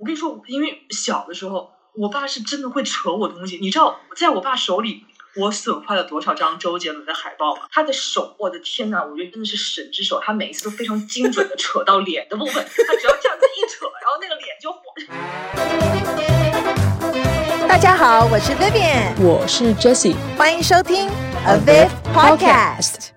[0.00, 3.58] 我跟你说，因为小的时候，我爸是真的会扯我东西。
[3.60, 7.62] 你知道，在我爸手里，我损坏了多少张周杰伦的海报吗？
[7.72, 10.20] 他的手，我的天呐，我觉得真的是神之手。
[10.22, 14.78] 他每一次都非常精准的扯到脸的部分，他只要这样子一扯，然后那个脸就火。
[17.66, 21.10] 大家好，我是 Vivian，我是 Jessie，欢迎收听
[21.44, 23.08] Aviv Podcast。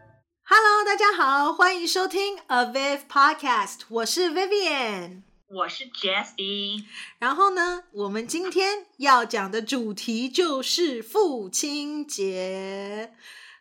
[0.45, 5.21] Hello，大家好，欢迎收听 Aviv Podcast，我是 Vivian。
[5.53, 6.85] 我是 Jessie，
[7.19, 13.13] 然后呢，我们今天要讲的主题就是父亲节。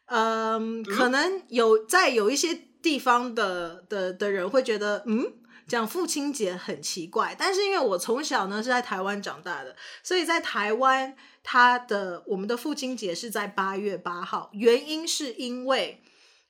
[0.06, 5.32] 嗯，可能有在有一些地方的的的人会觉得，嗯，
[5.66, 7.34] 讲父亲节很奇怪。
[7.36, 14.50] 但是因为我从小呢是在台湾长大的，所以在台湾，他的我们的父亲节是在八月八号。
[14.52, 16.00] 原因是因为，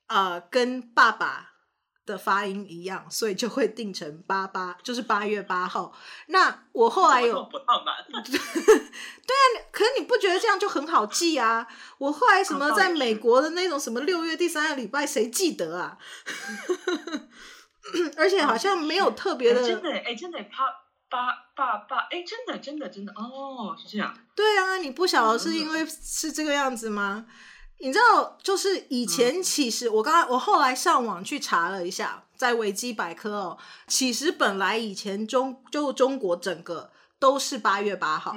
[0.09, 1.49] 呃，跟爸爸。
[2.10, 5.92] 的发音一样，所以就会定成八八，就是八月八号。
[6.27, 7.95] 那我后来有，不浪漫。
[8.23, 8.41] 对啊，
[9.70, 11.66] 可是你不觉得这样就很好记啊？
[11.98, 15.97] 我后来什么在美国的那种什么六月第三个礼拜，谁记得啊？
[18.16, 20.69] 而且好像没有特别的，真的哎，真的八
[21.08, 24.14] 八八八，哎，真的真的真的哦，是这样。
[24.34, 27.27] 对啊，你不晓得是因为是这个样子吗？
[27.83, 38.37] 你知道，就是以前其实我刚刚我后来上网去查了一下，在维基百科哦，其实本来以前中就中国整个都是八月八号，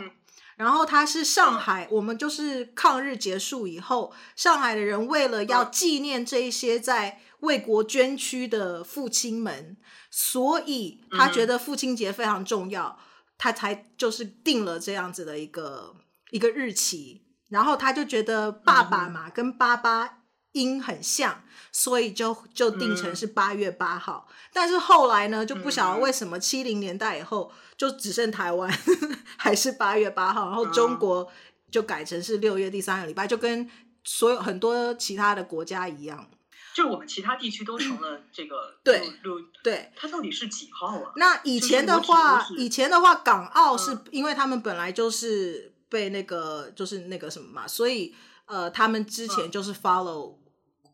[0.56, 9.76] 然后他是上海，我们就是抗日结束以后，上海的人为了要纪念这一些在为国捐躯的父亲们，
[10.10, 12.98] 所以他觉得父亲节非常重要，
[13.38, 15.96] 他才就是定了这样子的一个
[16.32, 17.20] 一个日期。
[17.50, 20.20] 然后他就觉得爸爸嘛跟爸爸
[20.54, 24.28] 音很像，所以就就定成是八月八号。
[24.52, 28.72] 但是后来呢，就不晓得为什么七零年代以后就只剩台湾
[29.38, 31.32] 还是八月八号，然后中国
[31.72, 33.70] 就改成是六月第三个礼拜，就跟
[34.04, 36.30] 所有很多其他的国家一样，
[36.76, 39.12] 就我们其他地区都成了这个对
[39.64, 41.12] 对，它到底是几号啊？
[41.16, 45.73] 那以前的话，以前的话，港澳是因为他们本来就是。
[45.94, 48.16] 被那个就是那个什么嘛，所以
[48.46, 50.36] 呃，他们之前就是 follow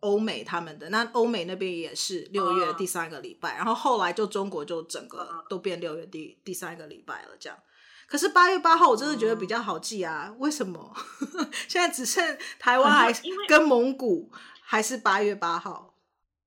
[0.01, 7.57] 欧美他们的，那欧美那边也是六月第三个礼拜，然后后来就中国就整个都变六月第第三个礼拜了，这样。
[8.07, 10.93] 可是八月八号我真的觉得比较好记啊，为什么？
[11.69, 14.29] 现在只剩台湾还是跟蒙古
[14.61, 15.93] 还是八月八号？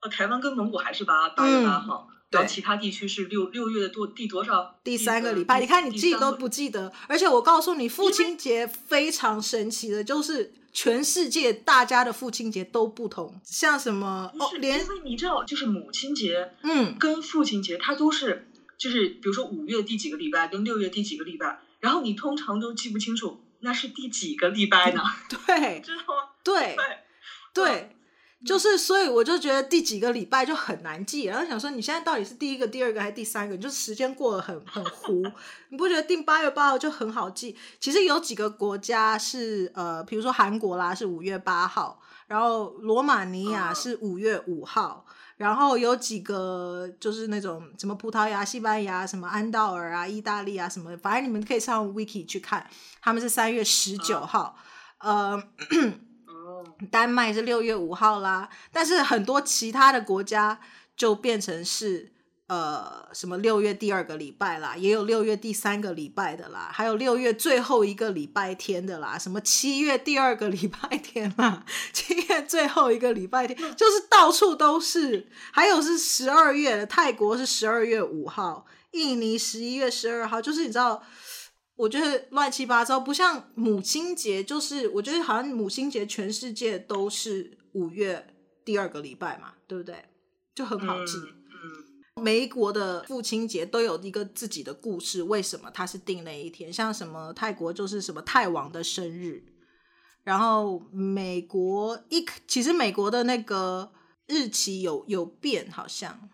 [0.00, 2.08] 呃，台湾跟蒙古还是八八月八号。
[2.40, 4.78] 嗯对，其他地区是六六月的多第多少？
[4.82, 5.60] 第三个礼拜。
[5.60, 13.38] 你看你自己都不记得，而且我告诉你，父亲节非常神奇的，就是全世界大家的父亲节都不同。
[13.44, 25.02] 像什么哦，连因为你知道，就是母亲节，嗯，跟父亲节，它都是就是比如说五月第几个礼拜跟六月第几个礼拜，然后你通常都记不清楚那是第几个礼拜呢？
[25.28, 26.30] 对， 知道吗？
[26.42, 26.84] 对，对。
[27.54, 27.96] 对
[28.44, 33.56] 就是，所以我就觉得第几个礼拜就很难记，然后想说你现在到底是第一个、第二个还是第三个？
[33.56, 35.22] 就是时间过得很很糊，
[35.68, 37.56] 你不觉得定八月八号就很好记？
[37.78, 52.68] 其实有几个国家是呃，比如说韩国啦是五月八号，然后罗马尼亚是五月五号，然后有几个就是那种什么葡萄牙、西班牙、什么安道尔啊、意大利啊什么，反正你们可以上 Wiki 去看，
[53.00, 54.56] 他们是三月十九号，
[54.98, 55.40] 呃。
[56.90, 60.60] 丹麦是六月五号啦，但是很多其他的国家
[60.96, 62.12] 就变成是
[62.46, 75.28] 呃什么六月第二个礼拜啦，也有六月第三个礼拜的啦，还有六月最后一个礼拜天的啦，什么七月第二个礼拜天啦，七月最后一个礼拜天，就是到处都是。
[75.50, 81.02] 还有是十二月，泰国是十二月五号，印尼十一月十二号，就是你知道。
[81.82, 90.04] 我觉得乱七八糟，不像母亲节，就是我觉得好像母亲节全世界都是五月第二个礼拜嘛，对不对？
[90.54, 91.16] 就很好记。
[91.16, 96.72] 嗯，嗯，每一国的父亲节都有一个自己的故事，为什么他是定那一天？
[96.72, 99.42] 像什么泰国就是什么泰王的生日，
[100.22, 103.90] 然后美国一其实美国的那个
[104.28, 106.30] 日期有有变，好像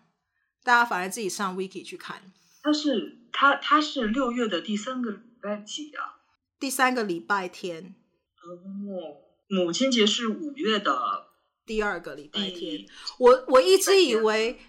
[0.63, 2.21] 大家反而自己上 Wiki 去看。
[2.61, 5.21] 他是他他是六月的第三个。
[5.41, 6.19] 拜几啊？
[6.59, 7.95] 第三个礼拜天。
[8.43, 11.27] 哦，母亲节是五月的
[11.65, 12.85] 第二个礼拜天。
[13.17, 14.59] 我我一直以为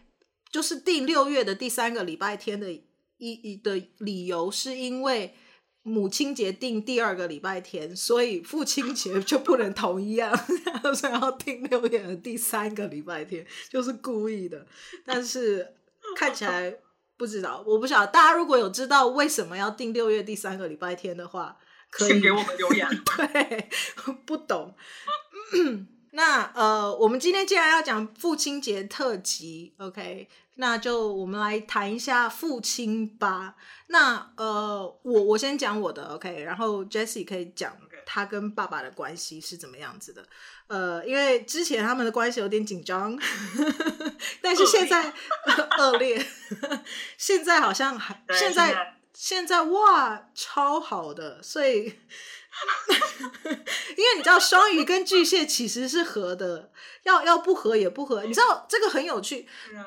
[0.51, 2.83] 就是定六月的第三个礼拜天的一
[3.19, 5.35] 一的理由，是因为
[5.83, 10.37] 母亲节定第二个礼拜天，所以父亲节就不能同一样，
[10.95, 14.67] 所以要定六月的第三个礼拜天，就是故意的。
[15.05, 15.75] 但是
[16.17, 16.79] 看起来。
[17.21, 18.07] 不知道，我不晓得。
[18.07, 21.55] 大家如果有知道为什么要定六月第三个礼拜天的话，
[21.91, 22.89] 可以给我们留言。
[23.15, 23.69] 对，
[24.25, 24.75] 不懂。
[26.13, 33.55] 那呃，我们今天既然要讲父亲节特辑，OK，那就我们来谈一下父亲吧。
[33.89, 37.77] 那呃，我我先讲我的，OK，然后 Jessie 可以讲
[38.13, 40.27] 他跟爸爸的关系是怎么样子的。
[40.67, 43.17] 呃，因为之前他们的关系有点紧张，
[44.43, 45.13] 但是现在
[45.79, 46.27] 恶劣，
[47.17, 51.95] 现在好像还现在现在，哇超好的，所以。
[53.97, 56.71] 因为你知道双鱼跟巨蟹其实是合的，
[57.05, 58.25] 要要不合也不合。
[58.25, 59.47] 你知道这个很有趣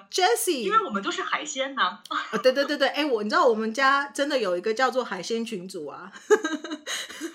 [0.10, 2.00] ，Jessie，因为我们都是海鲜呐。
[2.08, 6.10] 啊，对对对对，哎，我你知道我们家真的有一个叫做海鲜群组啊。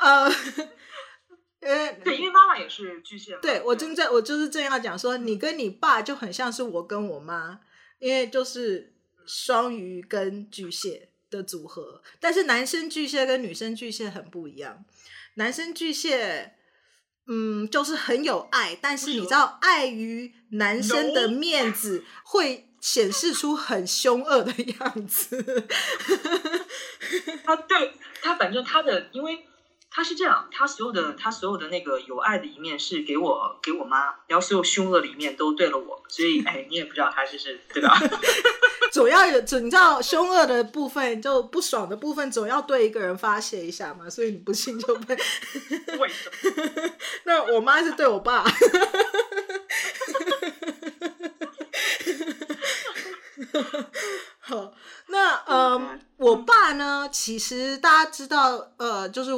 [0.00, 0.30] 呃，
[2.04, 3.36] 对，因为妈妈也是巨蟹。
[3.42, 7.60] 对，我正在我就是正要讲说，你跟你爸就很像是我跟我妈，
[7.98, 8.94] 因为就是
[9.26, 11.10] 双鱼跟巨蟹。
[11.30, 14.82] 的组合，但是男生巨蟹跟女生巨蟹很不一样。
[15.34, 16.54] 男生巨蟹，
[17.26, 25.66] 嗯，就是很有爱，但是你知道，碍于男生的面子，会显示出很凶恶的样子。
[27.44, 27.92] 他对
[28.22, 29.44] 他，反正他的，因为
[29.98, 37.98] 他是这样，他所有的他所有的那个有爱的一面是给我给我妈，然后所有凶恶的一面都对了我，所以哎，你也不知道他就是对吧？
[38.92, 44.08] 总要有，总要凶恶的部分，就不爽的部分，总要对一个人发泄一下嘛。
[44.08, 45.16] 所以你不信就被。
[45.98, 46.90] 为什么？
[47.26, 48.44] 那我妈是对我爸。
[54.38, 54.72] 好，
[55.08, 57.08] 那呃，我爸呢？
[57.10, 59.36] 其实大家知道，呃，就是，哎，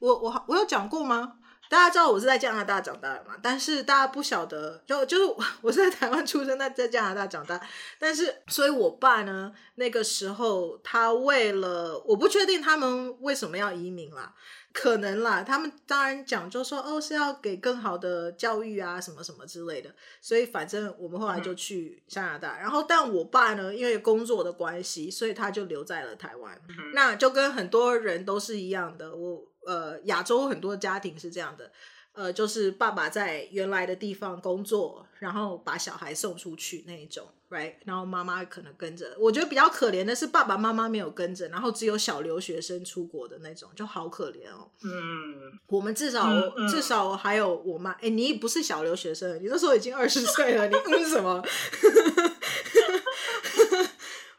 [0.00, 1.34] 我我我有讲过吗？
[1.68, 3.36] 大家知道我是在加拿大长大的嘛？
[3.40, 7.60] 但是大家不晓得，就就是我是在台湾出生，但在加拿大长大。
[7.96, 14.34] 但是，所以我爸呢，那个时候他为了，我不确定他们为什么要移民啦，
[14.72, 19.94] 可能啦，他们当然讲就说哦是要给更好的教育啊，什么什么之类的。
[20.20, 22.58] 所以反正我们后来就去加拿大。
[22.58, 26.60] 然后，但我爸呢，因为工作的关系，所以他就留在了台湾。
[26.94, 29.44] 那就跟很多人都是一样的，我。
[29.66, 31.70] 呃，亚洲很多家庭是这样的，
[32.12, 37.74] 呃，就是爸爸在原来的地方工作，然后把小孩送出去那一种，right？
[37.84, 39.14] 然后妈妈可能跟着。
[39.18, 44.70] 我觉得比较可怜的是爸爸妈妈没有跟着，然后只有小留学生出国的那种，就好可怜哦。
[44.82, 47.92] 嗯，我们至少、嗯、至少还有我妈。
[48.00, 51.42] 哎，你不是小留学生，你那时候已经二十岁了，你嗯什么？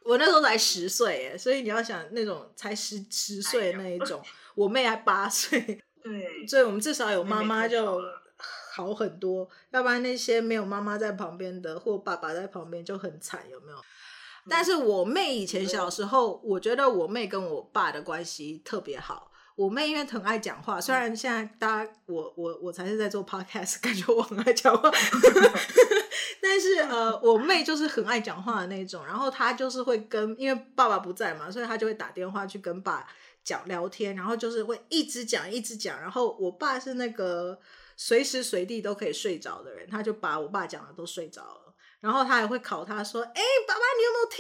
[0.04, 4.22] 我那时候才十岁，哎，所以你要想那种才十十岁那一种。
[4.52, 8.02] 哎我妹还八岁，对，所以我们至少有妈妈就
[8.74, 13.78] 好很多，要不然那些没有妈妈在旁边的，或爸爸在旁边就很惨，有没有？
[13.78, 19.32] 嗯、但是我妹以前小时候，我觉得我妹跟我爸的关系特别好。
[19.56, 24.90] 我妹因为很爱讲话，虽然现在大家我我我才是在做 podcast，感觉我很爱讲话，
[26.42, 33.06] 但是呃，我妹就是很爱讲话的那种，然后她就是会跟，因为爸爸不在嘛，所以她就会打电话去跟爸。
[33.44, 37.60] 讲聊天，然后就是会一直讲一直讲，然后我爸是那个
[37.98, 44.38] 随时随地都可以睡着的人，他就把我爸讲的都睡着了，然后他还会考他说：“哎，爸爸，你有没有听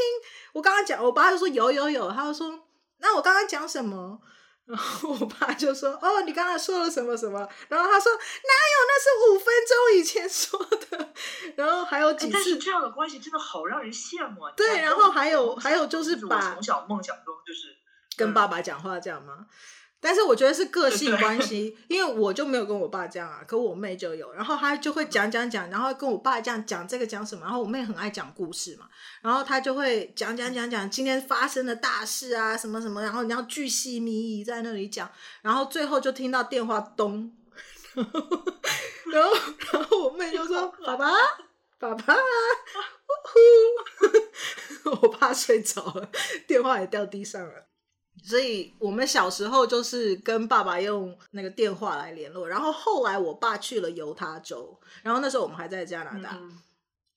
[0.54, 2.68] 我刚刚讲？”我爸就说：“有有有。”他就说
[3.00, 4.20] ：“那我刚刚讲什么？”
[4.66, 8.78] 然后我爸就说：“哦，你刚才说了什么什么？”然后他说：“哪有？
[8.88, 10.60] 那是五分钟以前说
[10.90, 11.14] 的。”
[11.58, 14.54] 然后还有几次，但是这样的关系真的好让人羡慕啊！
[14.56, 17.81] 对，然后还有还有就是把从小梦想中就是。
[18.18, 19.46] 跟爸爸讲话这样吗？
[20.04, 28.88] 但是我觉得是个性关 系，因为我就没有跟我爸这样啊，可我妹就有，然后她就会讲讲讲，然后跟我爸这样讲这个讲什么，然后我妹很爱讲故事嘛，
[29.22, 35.08] 然后她就会讲讲讲讲今天发生的大事啊什么什么，然后你要巨细靡遗在那里讲，
[35.44, 37.32] 然后最后就听到电话咚，
[37.94, 38.44] 然后
[39.12, 39.30] 然后，
[39.72, 41.12] 然后我妹就说爸 爸
[41.78, 42.16] 爸爸，
[45.02, 46.10] 我爸睡着了，
[46.48, 47.68] 电话也掉地上了。
[48.32, 56.58] 所以我们小时候就是跟爸爸用那个电话来联络，然后后来我爸去了犹他州，然后那时候我们还在加拿大，嗯、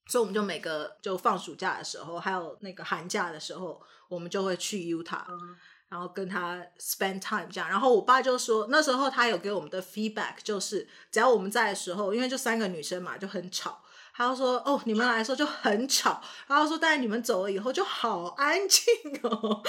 [0.09, 5.57] 所以我们就每个就放暑假的时候，还有那个寒假的时候，我们就会去犹他，嗯、
[5.89, 7.71] 然后跟他 spend time 这样。
[7.71, 13.81] 然后我爸就说，那时候他有给我们的 feedback 就是，只要我们在的时候，因为就三个女生嘛，就很吵。
[14.17, 18.85] 他就说：“哦，你们来的时候就很吵。”然后说：“但是你们走了以后就好安静
[19.23, 19.61] 哦。”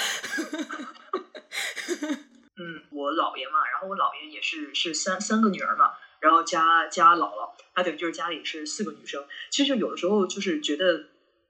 [2.58, 9.26] 嗯，我姥爷嘛，然后我姥爷也是是三三个女儿嘛，然后加加姥姥，他等于就是家里是四个女生。
[9.50, 11.06] 其实就有的时候就是觉得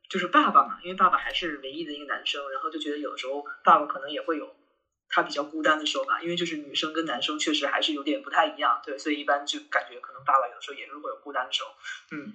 [0.09, 4.55] 就是爸爸嘛，因为爸爸还是唯一的一个男生，然后就觉得有的时候爸爸可能也会有
[5.09, 11.69] 他比较孤单的时候吧，因为就是女生跟男生确实还是有点不太一样，对，所以一般就感觉可能爸爸有时候也是会有孤单的时候，
[12.11, 12.33] 嗯。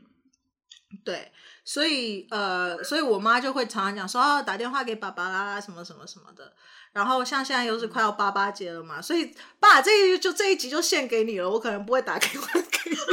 [1.04, 1.32] 对，
[1.64, 6.52] 所以呃，所以我妈就会常常讲说，哦，打电话给爸爸啦，什么什么什么的。
[6.92, 12.96] 然后像现在又是快要八八节了嘛，所以爸，这一就这一集就献给你了，我可能不会打电话给你。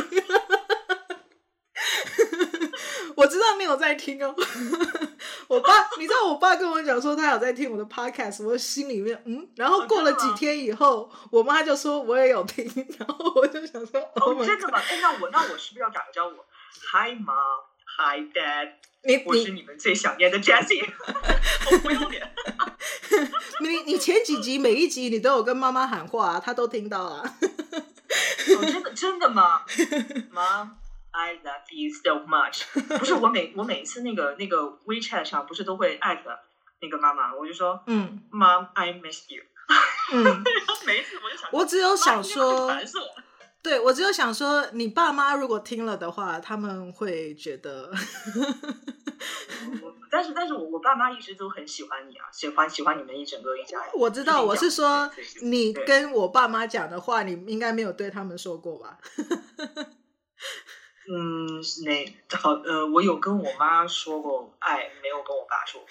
[3.16, 4.36] 我知道没有在听哦。
[5.48, 12.66] 我爸，你知道我爸跟我讲说他有在听我的 podcast，我心里面嗯，然后过了几天以后，我妈就说我也有听，
[13.00, 14.78] 然后我就想说哦，真的吗？
[14.80, 16.36] 哎，那我那我是不是要打个招呼
[16.92, 17.64] ？Hi mom,
[18.00, 18.74] Hi dad，
[19.04, 20.86] 你我是你们最想念的 Jessie，
[21.72, 22.32] 我不要脸。
[23.60, 27.24] 你你前几集每一集你都有跟妈妈喊话，她都听到啊。
[27.40, 29.64] 哦，真的真的吗
[30.32, 30.70] ？Mom,
[31.10, 32.66] I love you so much。
[33.00, 36.38] 不是我每我每一次那个那个 WeChat 上不是都会艾特
[36.82, 39.42] 那个妈妈，我就说嗯，Mom, I miss you。
[40.14, 40.34] 嗯， 然
[40.68, 42.72] 后每一次我就想，我只有想说。
[43.68, 47.92] 对，我只有想说，你爸妈如果听了的话，他们会觉得
[50.10, 53.90] 但是，但是我我爸妈一直都很喜欢你啊，喜欢喜欢你们一整个一家人。
[53.96, 59.00] 我知道，我是说，你跟我爸妈讲的话，你应该没有对他们说过吧？
[61.12, 65.86] 嗯，那好，呃，我有跟我妈说过爱，没有跟我爸说，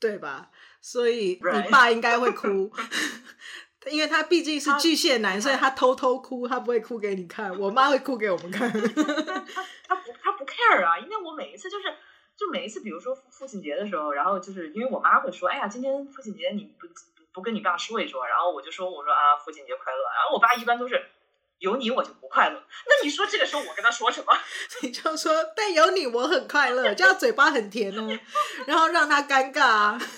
[0.00, 0.50] 对吧？
[0.80, 2.72] 所以你爸应该会哭。
[3.86, 7.56] 因为他毕竟是巨蟹男，所以他偷偷哭，他不会哭给你看。
[7.58, 8.68] 我妈会哭给我们看。
[8.74, 8.80] 他
[9.86, 11.84] 他不他不 care 啊，因为我每一次就是
[12.36, 16.86] 就每一次，比如说父亲节的时候，然后就是因为我妈会说，哎呀，今天父亲节你不
[17.32, 20.02] 不跟你爸说一说，然后我就说我说啊，父亲节快乐。
[20.02, 21.00] 然后我爸一般都是
[21.58, 22.60] 有你我就不快乐。
[22.86, 24.32] 那你说这个时候我跟他说什么？
[24.82, 28.18] 你就说但有你我很快乐，这样嘴巴很甜哦，
[28.66, 30.00] 然后让他尴尬啊。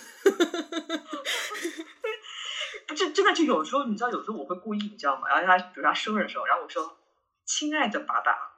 [2.95, 5.29] 这真的就有时候，你知道，有时候我会故意，你知道吗？
[5.29, 6.99] 然后他，比如他生日的时候，然后我说
[7.45, 8.53] ：“亲爱的爸爸，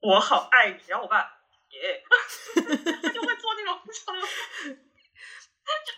[0.00, 1.18] 我好爱你。”然后我爸
[1.70, 2.02] 耶，
[2.54, 3.80] 他就会做那种，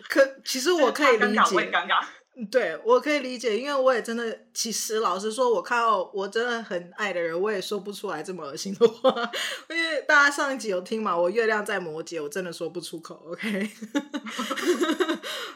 [0.09, 2.05] 可其实我可以理解， 我也尴尬。
[2.51, 9.13] 对，我可以理解，因为我也真的，其实老实说，我看到我真的很爱的人，我也说不出来这么恶心的话。
[9.69, 13.23] 因为大家上一集有听嘛，我月亮在摩羯，我真的说不出口。
[13.31, 13.69] OK，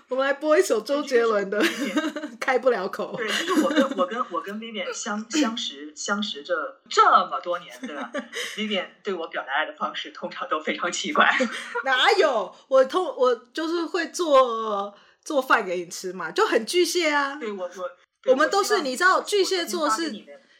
[0.10, 1.60] 我们来播一首周杰伦的
[2.39, 3.13] 《开不了口》。
[3.17, 6.53] 对，就是我跟我跟我跟 Vivian 相相识相识这
[6.88, 8.12] 这么多年，对吧
[8.55, 11.27] ？Vivian 对我表达爱的方式通常都非常奇怪。
[11.84, 12.53] 哪有？
[12.67, 14.96] 我通我就是会做。
[15.27, 17.36] 做饭给你吃嘛，就很巨蟹啊。
[17.36, 20.13] 对我我，我们都是你知道，巨蟹座是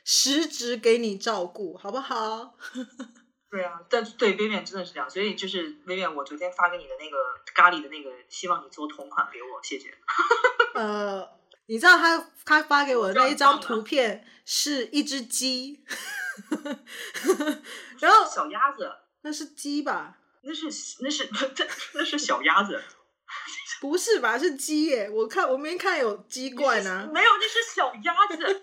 [0.04, 2.54] 实质给你照顾，好不好？
[3.50, 7.18] 对啊，但对薇薇真的是这样，所以就是薇薇，我昨天发给你的那个
[7.56, 9.88] 咖喱的那个，希望你做同款给我，谢谢。
[10.76, 11.26] 呃，
[11.68, 15.82] 你知道他他发给我的那一张图片是一只鸡，
[18.00, 20.18] 然后小鸭子，那是鸡吧？
[20.44, 20.66] 那是
[21.00, 22.84] 那是那 那是小鸭子。
[23.80, 24.38] 不是吧？
[24.38, 25.10] 是鸡耶！
[25.10, 28.62] 我看我没看有鸡冠啊，没有，那是小鸭子。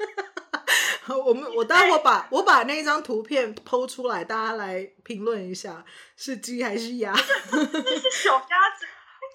[1.25, 5.85] 我们我待会把、欸、我把那张图片 PO 出来，大家来评论一下，
[6.17, 7.13] 是鸡还是鸭？
[7.13, 8.87] 那是小鸭子，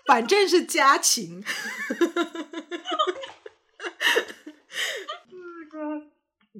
[0.05, 1.43] 反正是家禽。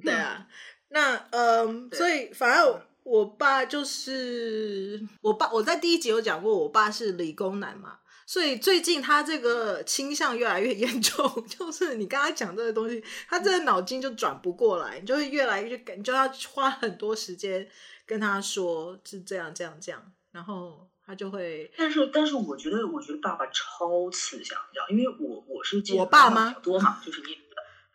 [0.02, 0.46] 对啊，
[0.88, 7.98] 那嗯，所以反正我爸就是我爸，我在第一集有讲过，我爸是理工男嘛。
[8.30, 17.68] 所以最近他这个倾向越来越严重， 就是你刚才讲这个东西，他这个脑筋就转不过来，你就会越来越感，你就要花很多时间
[18.06, 21.68] 跟他说是这样这样这样，然后他就会。
[21.76, 27.36] 但是但是我觉得我觉得爸爸超慈祥，你知道，因为我我是见我爸妈多嘛，就是你，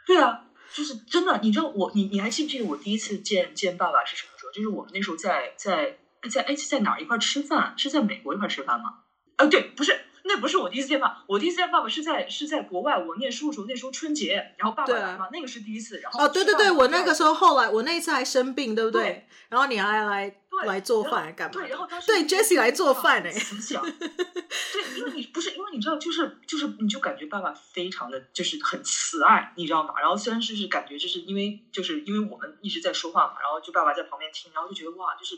[0.05, 4.51] 对啊，就是真的，你知道我你你还记不记得我第一次见见爸爸是什么时候？
[4.51, 5.97] 就是我们那时候在在
[6.29, 7.73] 在哎在哪儿一块吃饭？
[7.77, 9.03] 是在美国一块吃饭吗？
[9.37, 9.97] 啊，对，不是。
[10.27, 15.99] 那不是我第一次见爸，我第一次见爸爸是在是在国外，我念书的时候，那时候春节，然后爸爸来嘛，那个是第一次。
[15.99, 19.27] 然后哦，对对对，我那个时候后来我那一次还生病，对不对？
[19.49, 21.53] 然后你还来来做饭来干嘛？
[21.53, 29.93] 对，然后当时对 Jessie 来做饭哎， 对，因为你不是因为你知道，就是就是你就感觉爸爸非常的就是很慈爱，你知道吗？
[29.99, 35.37] 然后虽然是是感觉就是因为就是因为我们一直在说话嘛，然后就爸爸在旁边听，然后就觉得哇，就是。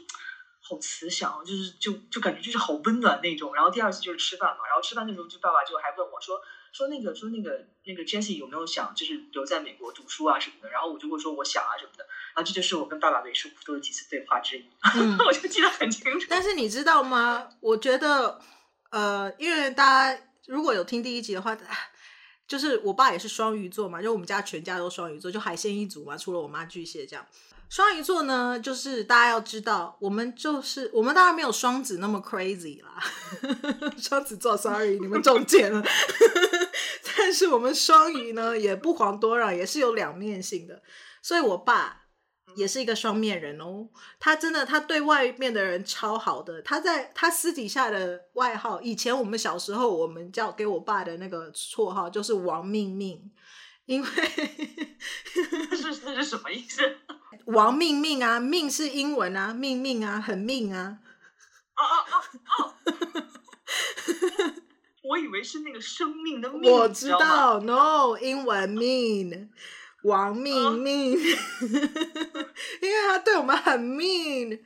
[0.67, 3.55] 好慈祥，就是就就感觉就是好温暖那种。
[3.55, 6.39] 然后第二次就是吃饭嘛，然后吃饭的时候就爸爸就还问我说
[6.74, 12.05] 说那个说那个那个 Jessie 有没有想就是留在美国读书啊什么的，然后我就会说我想啊什么的。
[12.36, 16.27] 然后这就是我跟爸爸为数不多的几次对话之一，嗯、 我就记得很清楚。
[16.29, 17.50] 但是你知道吗？
[17.62, 18.41] 我觉得
[18.89, 21.57] 呃，因为大家如果有听第一集的话。
[22.47, 27.27] 就是我爸也是双鱼座嘛，就我们家全家都双鱼座，就海鲜一族嘛，除了我妈巨蟹这样。
[27.69, 33.01] 双鱼座呢，就是大家要知道，我们就是我们当然没有双子那么 crazy 啦。
[33.97, 35.83] 双子座，sorry，你们中箭了。
[37.17, 40.81] 但是我们双鱼呢，也不遑多让，也是有两面性的。
[41.21, 42.03] 所以我爸。
[42.55, 43.88] 也是一个双面人哦，
[44.19, 46.59] 他真的，他对外面的人超好的。
[46.63, 53.31] 他在他私底下的外号，以前我们小时候，我们叫给我爸的那个绰号就是王命命，
[53.86, 56.81] 因为是这是什么意思？
[57.47, 60.99] 王命命啊，命是英文啊，命命啊，很命啊。
[61.75, 61.95] 哦哦
[62.57, 62.73] 哦哦！
[65.03, 66.71] 我以为是那个生命的命。
[66.71, 69.49] 我知道，no，英文命。
[70.03, 71.19] 王命命，因
[72.89, 74.61] 为他对我们很 mean。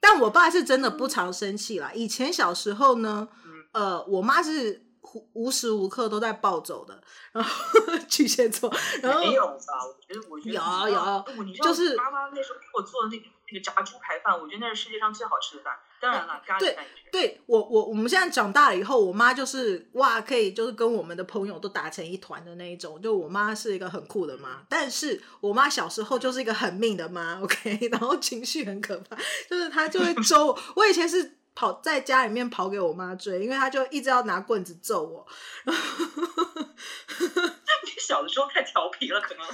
[0.00, 1.92] 但我爸是真的不常生气啦。
[1.94, 3.28] 以前小时候呢，
[3.72, 4.85] 呃，我妈是
[5.32, 7.02] 无时无刻都在暴走的。
[7.32, 7.50] 然后
[8.08, 9.54] 巨蟹座，然后没有吧？
[9.86, 15.74] 我觉得，我觉得有有，就是妈妈那时候给我做的那个那个炸猪排饭，我觉得那是世界上最好吃的饭。
[15.98, 16.78] 当然了，咖喱对
[17.10, 23.00] 对，我我我们现在长大了以后，我妈就是哇，可以就是跟我们的朋友都打成一团的那一种。
[23.00, 29.16] 就我妈是一个很酷的妈，但是我妈小时候就是一个很命的妈，OK， 然后情绪很可怕，
[29.48, 30.86] 就是她就会 揍我。
[30.86, 35.26] 以前是跑在家里面跑给我妈追，因为她就一直要拿棍子揍我。
[35.66, 35.74] 你
[37.98, 39.44] 小的时候太调皮了，可能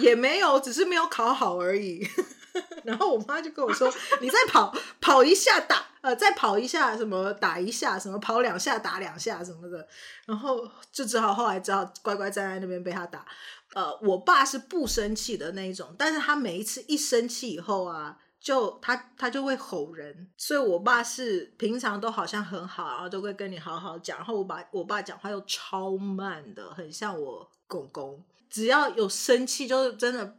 [0.00, 2.08] 也没有，只是没有考好而已。
[2.84, 9.88] 然后我妈就跟我说：“你再跑跑一下打，呃，再跑一下什么打一下什么跑两下打两下什么的。”
[10.26, 13.24] 然后就只好后来只好乖乖站在那边被他打。
[13.74, 20.28] 呃，我爸是不生气的那一种，但是他每一次一生气以后啊，就他他就会吼人。
[20.36, 24.18] 所以我爸是平常都好像很好，然后都会跟你好好讲。
[24.18, 28.22] 然后我爸我爸讲话又超慢的，很像我公公。
[28.50, 30.36] 只要有生气，就是真的。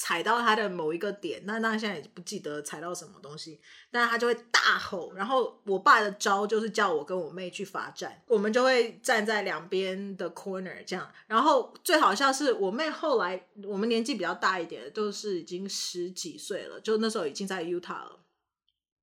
[0.00, 5.12] 踩到他的某一个点，那那现在也不记得踩到什么东西，但是他就会大吼。
[5.14, 11.10] 然后我爸的招就是叫我跟我妹去罚站，我们就会站在两边的 corner 这样。
[11.26, 18.20] 然后最好笑是我妹后来，我们年纪比较大一点，都是已经十几岁了，就那时候已经在 Utah 了。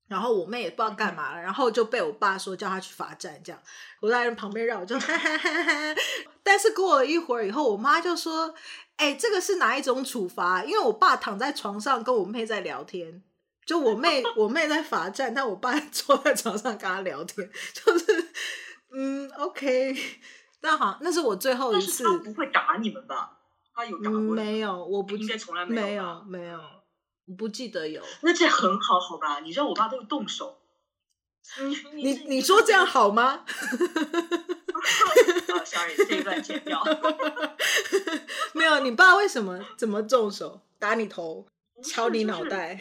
[0.08, 3.62] 然后我妹也不知道干嘛了，然后就被我爸说叫她去罚站这样。
[4.00, 5.96] 我在旁边绕，我就 哈哈哈哈。
[6.42, 8.56] 但是过了一会儿以后，我妈就说。
[8.98, 10.64] 哎、欸，这个是哪一种处罚？
[10.64, 13.24] 因为我爸躺在床上跟我妹在聊天，
[13.66, 18.32] 就我妹我妹在罚站，但我爸 坐在床上跟她聊天，就是
[18.94, 19.96] 嗯，OK，
[20.62, 22.04] 那好，那是我最后一次。
[22.04, 23.38] 他不会打你们吧？
[23.74, 24.24] 他有打过、嗯？
[24.32, 26.60] 没有，我不应该从来没有没有没有，
[27.28, 28.02] 我不记得有。
[28.22, 29.42] 那这很好，好吧？
[29.42, 30.58] 你知道我爸都会动手。
[31.94, 33.46] 你你你说这样好吗？
[34.76, 34.78] 啊、
[35.54, 36.84] oh,，sorry，这一段剪掉。
[38.54, 41.46] 没有，你爸为什么怎么动手打你头，
[41.84, 42.80] 敲你脑袋？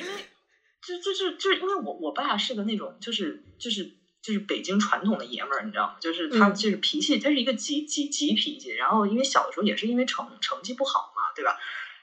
[0.87, 3.85] 就就是就是因为我我爸是个那种就是就是
[4.21, 5.97] 就是北京传统的爷们儿，你知道吗？
[6.01, 8.71] 就是他就是脾气，他是一个急急急脾气。
[8.71, 11.57] 然后因为小的时候也是因为成成绩不好嘛，对吧？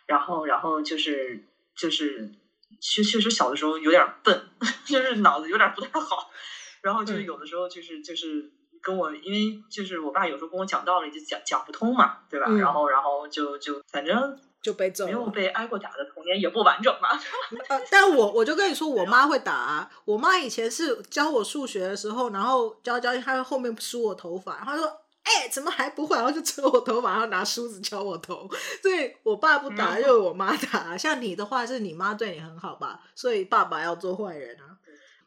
[0.08, 1.45] 然后然后就是
[1.76, 2.32] 就是
[2.80, 4.50] 确确实小的时候有点笨，
[4.86, 6.30] 就是脑子有点不太好。
[6.82, 8.52] 然后就是有的时候就是就是。
[8.84, 12.48] 跟我，因为就是我爸有时候跟我讲道理就讲讲不通嘛，对吧？
[12.50, 17.10] 嗯、然后，然后就就反正就被揍，没有被挨过打的童年也不完整嘛。
[17.70, 19.92] 呃、但我我就跟你说，我妈会打、啊。
[20.04, 24.92] 我妈以前是教我数学的时候，然后教教她后面梳我头发，她说
[25.39, 28.50] ：“哎，怎么还不会？”然后就扯我头发，然后拿梳子敲我头。
[28.82, 30.98] 所以我爸不打，嗯、就是我妈打。
[30.98, 33.02] 像你的话，是你妈对你很好吧？
[33.15, 34.78] 所以爸爸要做坏人啊？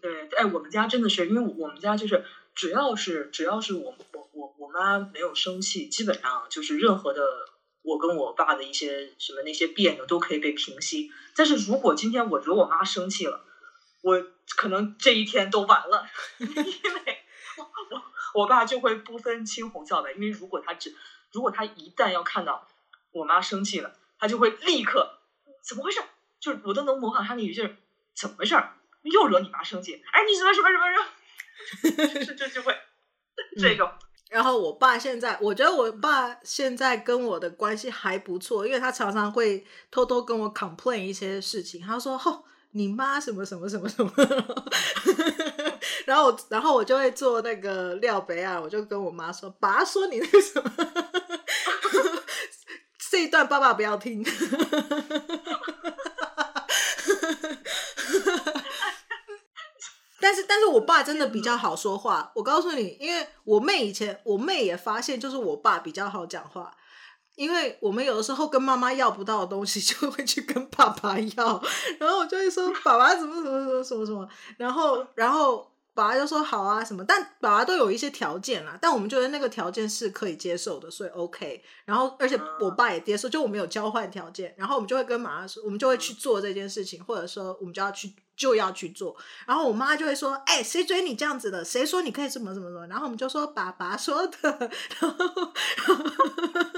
[0.01, 2.25] 对，哎，我们家真的是，因为我们家就是。
[2.57, 7.21] 只要是只要是我我我我妈没有生气，基本上就是任何的
[7.83, 11.11] 我跟我爸的一些什么那些别扭都可以被平息。
[11.35, 13.40] 但是如果今天我惹我妈生气了，
[14.03, 14.25] 我
[14.57, 16.07] 可能这一天都完了，
[16.38, 17.24] 因为
[17.57, 20.95] 我 我我爸就会不分青红皂白，因为如果他只
[21.33, 22.67] 如果他一旦要看到
[23.12, 25.19] 我妈生气了，他就会立刻
[25.62, 26.01] 怎么回事？
[26.40, 27.69] 就是我都能模仿他那语气，
[28.14, 28.55] 怎么回事？
[29.03, 30.03] 又惹你妈生气？
[30.12, 32.25] 哎，你什么什么什么什么？
[32.25, 32.77] 这这就会
[33.59, 33.93] 这个、嗯，
[34.31, 41.81] 然后我爸现在，我觉得我爸现在跟我的关系还不错，因为他常常会偷偷跟我 complain 一些事情。
[41.81, 42.45] 他说：“哦，
[42.77, 44.13] 你妈什么什么什么什么，
[46.07, 50.73] 然后然后我就会做那个料杯啊，我就跟我妈说，爸说你那什么，
[53.11, 54.25] 这一段爸爸不要听。
[60.21, 66.75] 但是但是我爸真的比较好说话，我告诉你，因为我妹以前我妹也发现，就是我爸比较好讲话。
[67.37, 71.62] 因为我们有的时候跟妈妈要不到的东西， 就会去跟爸爸要，
[71.99, 81.62] 然后我就会说爸爸怎么怎么怎么什么什么，然后然后爸爸就说好啊什么，但爸爸都有一些条件啦，但我们觉得那个条件是可以接受的，所以 OK。
[81.85, 89.16] 然后而且我爸也接受，就我们有交换条件，然后我们就会跟妈妈说，我们就会去做这件事情，或者说我们就要去就要去做，
[89.47, 91.64] 然后我妈就会说，哎，谁追你这样子的？
[91.64, 92.87] 谁说你可以怎么怎么怎么？
[92.88, 94.70] 然后我们就说爸爸说的，
[95.01, 95.53] 然后。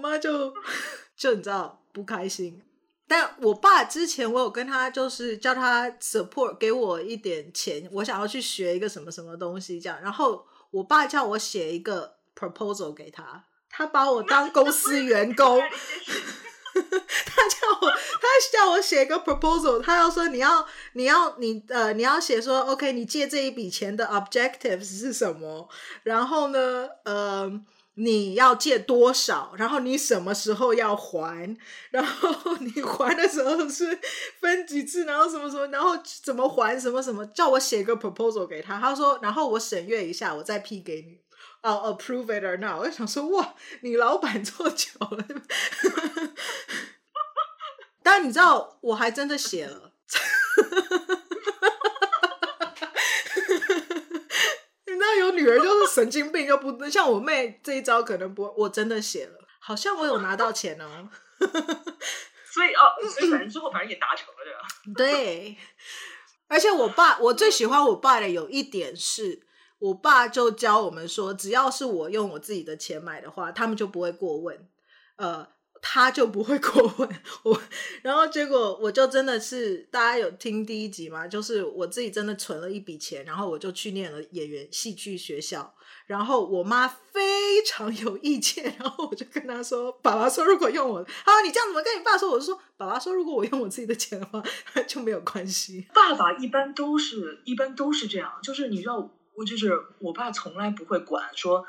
[0.00, 0.52] 妈就
[1.16, 2.60] 就你知道不开心，
[3.06, 15.60] 但我爸之前我有跟他就是叫他 support 给我一点钱，我想要去学一个什么什么东西这样，然后我爸叫我写一个 proposal 给他，他把我当公司员工，
[16.72, 25.68] 他叫我他叫我写一个 proposal，他要说你要你要你呃你要写说 OK 你借这一笔钱的 objectives 是什么，
[26.04, 27.60] 然后呢呃。
[28.02, 29.52] 你要借多少？
[29.58, 31.54] 然后你什么时候要还？
[31.92, 33.98] 然后你还的时候是
[34.40, 35.04] 分几次？
[35.04, 35.66] 然后什么什么？
[35.68, 35.90] 然后
[36.22, 36.80] 怎么还？
[36.80, 37.26] 什么什么？
[37.26, 38.80] 叫我写个 proposal 给他。
[38.80, 41.20] 他说，然后我审阅一下，我再批给你。
[41.62, 42.78] 哦、approve it or not？
[42.78, 45.26] 我就想说，哇，你老板做久了。
[48.02, 49.92] 但你知道，我还真的写了。
[55.18, 61.08] 有女儿就是神经病，又不像我妹这一招，可能不，我真的写了，好像我有拿到钱哦。
[61.38, 64.60] 所以哦，所以反正最后反正也达成了，对吧？
[64.96, 65.56] 对，
[66.48, 69.42] 而且我爸，我最喜欢我爸的有一点是，
[69.78, 74.68] 我爸就教我们说，只要是我用我自己的钱买的话，他们就不会过问。
[75.16, 75.48] 呃。
[75.82, 77.08] 他就不会过问
[77.42, 77.62] 我，
[78.02, 81.26] 然后结果我就真的是，大家有听第一集吗？
[81.26, 85.74] 就是我自己真的存了一笔钱，然后我就去念了演员戏剧学校，
[86.06, 94.42] 然后我妈非常有意见，然后我就跟她说：“爸爸说如果用我，他说你这样怎么跟你爸说？”我就说：“爸爸说如果我用我自己的钱的话，
[94.86, 101.64] 就没有关系。”爸爸一般都是一般都是这样，就是你知道，我就是我爸从来不会管说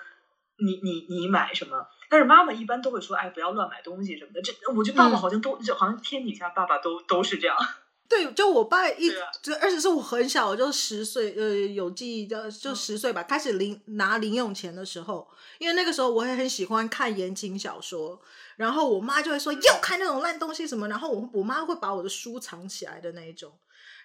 [0.58, 1.88] 你你你买什么。
[2.12, 7.56] 但是妈妈一般都会说：“哎，不要乱买东西什么的。”这我觉得爸爸好像都，好像天底下爸爸都都是这样。
[8.10, 9.10] 对，就我爸一，
[9.42, 15.26] 就、啊、而且是我很小，我就十岁，呃，有记忆的就十岁吧，嗯、开始零拿零用钱的时候，
[15.58, 18.20] 因为那个时候我也很喜欢看言情小说，
[18.58, 23.54] 然后我妈就会说：“要看那种烂东西什么。”然后我我妈会把我的书藏起来的那一种。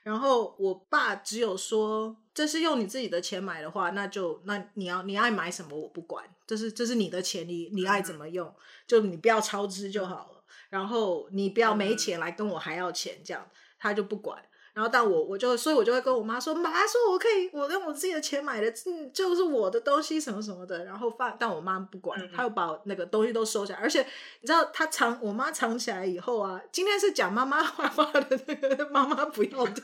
[0.07, 8.55] 然后我爸只有说，这是用你自己的钱买的话，那就那你要你爱买什么我不管，这是这是你的钱，你你爱怎么用，
[8.87, 10.45] 就你不要超支就好了。
[10.71, 13.45] 然后你不要没钱来跟我还要钱，这样
[13.81, 14.40] 他就不管。
[14.77, 20.85] 然后，但我我就，所以我就会跟我妈说，妈说我可以，我用我自己的钱买的，嗯，就是我的东西什么什么的。
[20.85, 23.79] 然后放，但我妈不管，她又把我那个东西都收起来。
[23.79, 24.03] 而且
[24.43, 29.83] 你知道，她藏我妈藏起来以后啊，今天是讲妈妈坏话的那个妈妈不要的。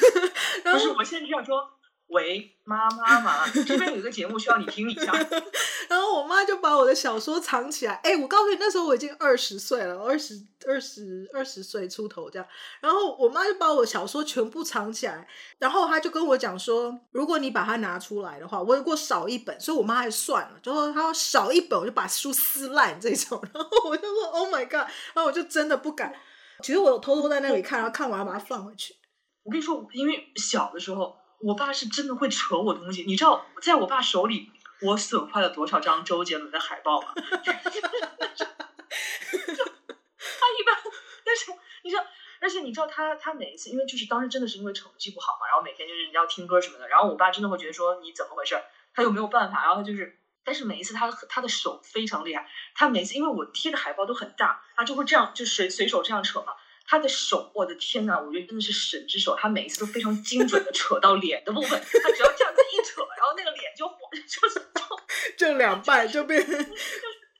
[0.62, 1.70] 然后不是，我现在这样说。
[2.08, 5.12] 喂，妈妈嘛，这边有一个节目需要你听一下。
[5.90, 7.94] 然后我妈就把我的小说藏起来。
[7.96, 10.34] 哎，我告诉你，那时候我已经二十岁了，二十
[10.68, 12.46] 二十二十岁出头这样。
[12.80, 15.26] 然后我妈就把我小说全部藏起来。
[15.58, 23.42] 然后她就跟我讲说，如果你把它拿出来的话，我如果少一本，所以我妈还算了，就说她说少一本，我就把书撕烂这种。
[23.52, 24.88] 然后我就说 Oh my God！
[25.12, 26.14] 然后我就真的不敢。
[26.62, 28.94] 其实我有偷偷在那里看，然后看完把它放回去。
[29.42, 31.16] 我跟你说，因为小的时候。
[31.40, 34.50] 我爸是真的会扯我东西，你知道，在我爸手里，
[34.82, 37.08] 我损坏了多少张周杰伦的海报吗？
[37.16, 37.80] 他一
[40.64, 40.76] 般，
[41.24, 41.50] 但是
[41.82, 42.04] 你知道，
[42.40, 48.58] 而且你知道他他每一次，因为就是当时真的是因为成绩不好嘛，然后每天就是要听歌什么的，然后我爸真的会觉得说你怎么回事？
[48.94, 56.54] 他又没有办法，然后他就是，但是每一次他他的手非常厉害，他每次因为我贴的海报都很大，他就会这样就随随手这样扯嘛。
[56.86, 59.36] 他的手，我的天呐，我觉得真的是神之手。
[59.36, 63.86] 他每一次都非常精准的扯到脸的部分，他只要这样子一扯，然后那个脸就
[64.28, 64.60] 就是
[65.36, 66.66] 就就两半就变成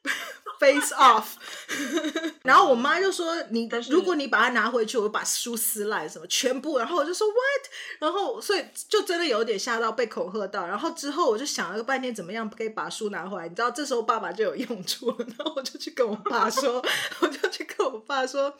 [0.59, 1.25] face off。
[2.43, 10.65] 然后我妈就说：“你如果你把它拿回去，我就把书撕烂什么全部。”然后我就说 “what”，然后所以就真的有点吓到，被恐吓到。
[10.65, 13.49] 然后之后我就想了个半天，怎么样可以把书拿回来？
[13.49, 15.17] 你知道，这时候爸爸就有用处了。
[15.19, 16.81] 然后我就去跟我爸说，
[17.19, 18.57] 我就去跟我爸说。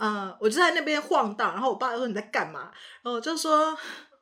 [0.00, 2.72] 呃，我就在那边晃荡，然后我爸就说你在干嘛？
[3.02, 3.76] 然后我就说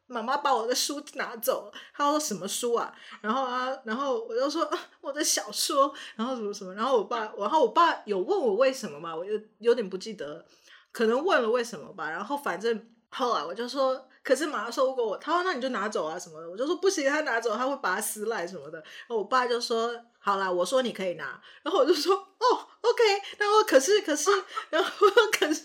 [0.08, 1.72] 妈妈把我的书拿走。
[1.94, 2.92] 他说什么书啊？
[3.20, 9.14] 然后啊，然后我就说、啊、我的小说，然后什么什么，然后我爸，然后我爸有问我为什么嘛？
[9.14, 10.44] 我有有点不记得，
[10.90, 12.10] 可能问了为什么吧。
[12.10, 14.08] 然后反正后来我就说。
[14.28, 18.76] 可是马上说过我，他说那你就拿走啊什么的，我就说不行，他拿走他会把它撕烂什么的。
[18.78, 22.44] 然后我爸就说好啦，我说你可以拿，然后我就说 哦
[22.82, 23.02] ，OK。
[23.38, 24.30] 然后可是可是，
[24.68, 25.64] 然后可是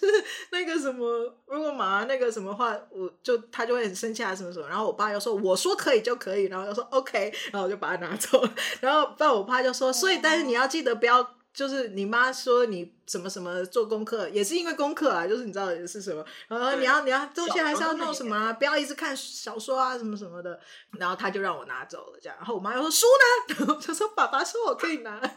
[0.52, 1.06] 那个什么，
[1.48, 4.66] 如果马那个什么话，我就他就会很生气啊什么什么。
[4.70, 8.54] 然后我爸又说我说可以就可以，然后就说 OK，然后我就把它拿走了。
[8.80, 11.36] 然后但我爸就说，所以但是你要记得不要。
[11.54, 20.60] 就是你妈说你什么什么做功课，也是因为功课啊，就是你知道也是什么，然后你要你要东西还是要弄什么啊，不要一直看小说啊什么什么的，
[20.98, 25.22] 然后他就让我拿走了这样，然后我妈又说书呢， 然后就说爸爸说我可以拿，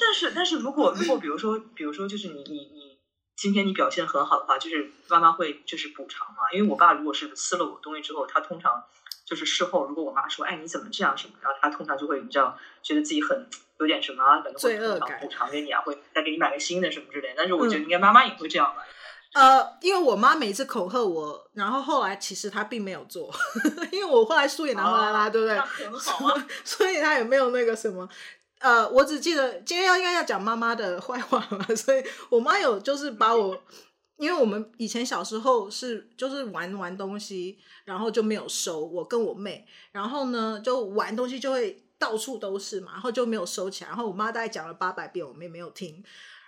[0.00, 2.98] 但是但是如果如果比如说比如说就是你你你
[3.36, 8.82] 今天你表现很好的话，就是妈妈会就是补偿嘛，因为我爸如果是撕了我东西之后，他通常。
[9.28, 13.48] 就是事后，如果我妈说：“哎，你怎么这样什么？”然后他通常就会，你知道，觉得自己很
[13.80, 17.34] 有点什么，可能会补偿给你啊，会再给你买个新的什么之类的。
[17.36, 18.84] 但是我觉得应该妈妈也会这样吧。
[19.34, 23.30] 嗯、呃，因为我妈每次恐吓我，然后后来其实她并没有做，
[23.92, 25.58] 因为我后来书也拿回来啦，哦、对不对？
[25.58, 26.46] 很好啊。
[26.64, 28.08] 所以她也没有那个什么。
[28.60, 33.62] 呃，我只记得今天要应该要讲妈妈的坏话嘛， 所以我妈有就是把我。
[34.18, 38.80] 因为我们以前小时候是就是玩玩东西，然后就没有收。
[38.80, 43.88] 我跟我妹，然后呢就玩东西就会到处都是嘛，然后就没有收起来。
[43.88, 46.02] 然后我妈大概讲了八百遍，我妹没有听，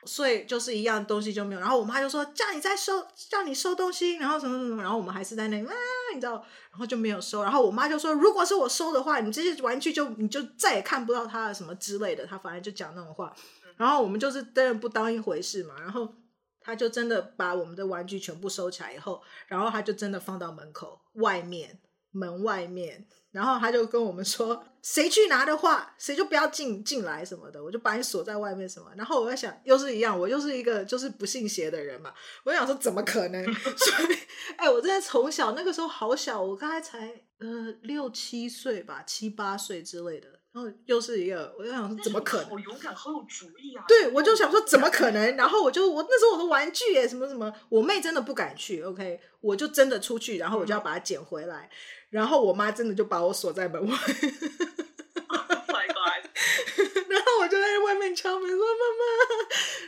[0.05, 1.61] 所以就是一样东西就没有。
[1.61, 5.73] 然后我妈就说叫你再收，叫你收东西，然后什么什么，然后我们还是在那里啊，
[6.15, 6.35] 你知道，
[6.71, 7.43] 然后就没有收。
[7.43, 12.27] 然后我妈就说，如果是我收的话，你这些玩具就你就再也看不到它了什么之类的。
[12.27, 13.35] 她反正就讲那种话，
[13.77, 16.15] 然后我们就是真的不当一回事嘛，然后。
[16.61, 28.91] 他就真的把我们的玩具全部收起来以后，然后他就真的放到门口外面，门外面，然后他就跟我们说，谁去拿的话，谁就不要进进来什么的，我就把你锁在外面什么。
[28.97, 32.13] 然后我在想，又是一样，我又是一个就是不信邪的人嘛，
[32.45, 33.45] 我想说怎么可能？
[33.53, 34.19] 所以，
[34.57, 40.29] 哎，我真的从小那个时候好小，我刚才才呃六七岁吧，七八岁之类的。
[40.51, 42.49] 然后又是一个，我就想说怎么可能？
[42.49, 43.85] 好勇敢，好有主意啊！
[43.87, 45.37] 对，我就想说怎么可能？
[45.37, 51.71] 然后我就我那时候我的玩具耶，什么什么，我妹真的不敢去，OK，我就真的出去，然后我就要把它捡回来，
[52.11, 53.97] 然后我妈真的就把我锁在门外。
[55.31, 56.25] Oh my god！
[57.09, 59.03] 然后我就在外面敲门说妈妈，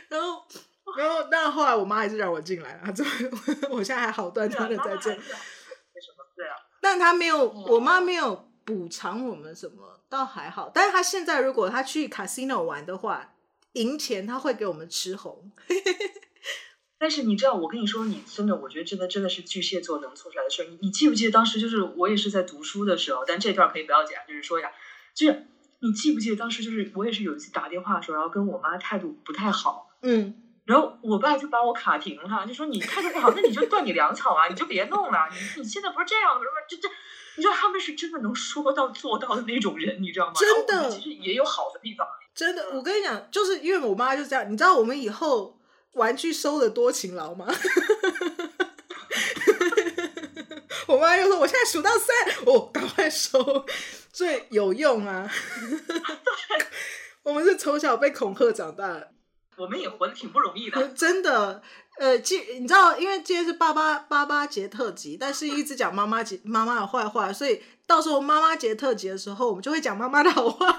[0.09, 0.45] 然后
[0.97, 3.03] 然后但后来我妈还是让我进来了，她这
[3.71, 5.09] 我现在还好端端的在这。
[5.09, 6.23] 为什么？
[6.35, 9.99] 对啊，但她没有，我妈没有补偿我们什么。
[10.07, 13.33] 倒还好，但是她现在如果她去 casino 玩的话，
[13.73, 15.51] 赢钱她会给我们吃红。
[17.01, 20.65] 但是你知道，我跟你说，你真的，我觉得真的真的是巨蟹座能做出来的事儿。
[20.69, 24.71] 你你记不记得当时就是我也是在读书的时候，但这段可以不要剪，就是说一下，
[25.15, 25.47] 就是
[25.79, 30.35] 你记不记得当时就是我也是有一次打电话的时候，然后跟我妈态度不太好，嗯，
[30.65, 36.87] 然后我爸就把我卡停了，就说你态度不好，那你就断你粮草啊，你就别弄了，你你现在不是这样，什么这这。
[37.37, 40.33] 你知道他们是真的能说到做到的那种人，你知道吗？
[40.37, 42.05] 真的，其实也有好的地方。
[42.35, 44.51] 真的，我跟你讲，就是因为我妈就是这样。
[44.51, 45.57] 你知道我们以后
[45.93, 47.47] 玩具收的多勤劳吗？
[50.87, 52.07] 我妈又说：“我现在数到三，
[52.45, 53.65] 哦，赶快收，
[54.11, 55.31] 最有用啊。
[57.23, 59.11] ”我们是从小被恐吓长大的，
[59.57, 61.61] 我们也活得挺不容易的，真的。
[61.99, 70.75] 呃，今你知道，因为今天是爸爸爸爸节特辑，但是一直讲妈妈节妈妈的坏话，所以到时候妈妈节特辑的时候，我们就会讲妈妈的好话。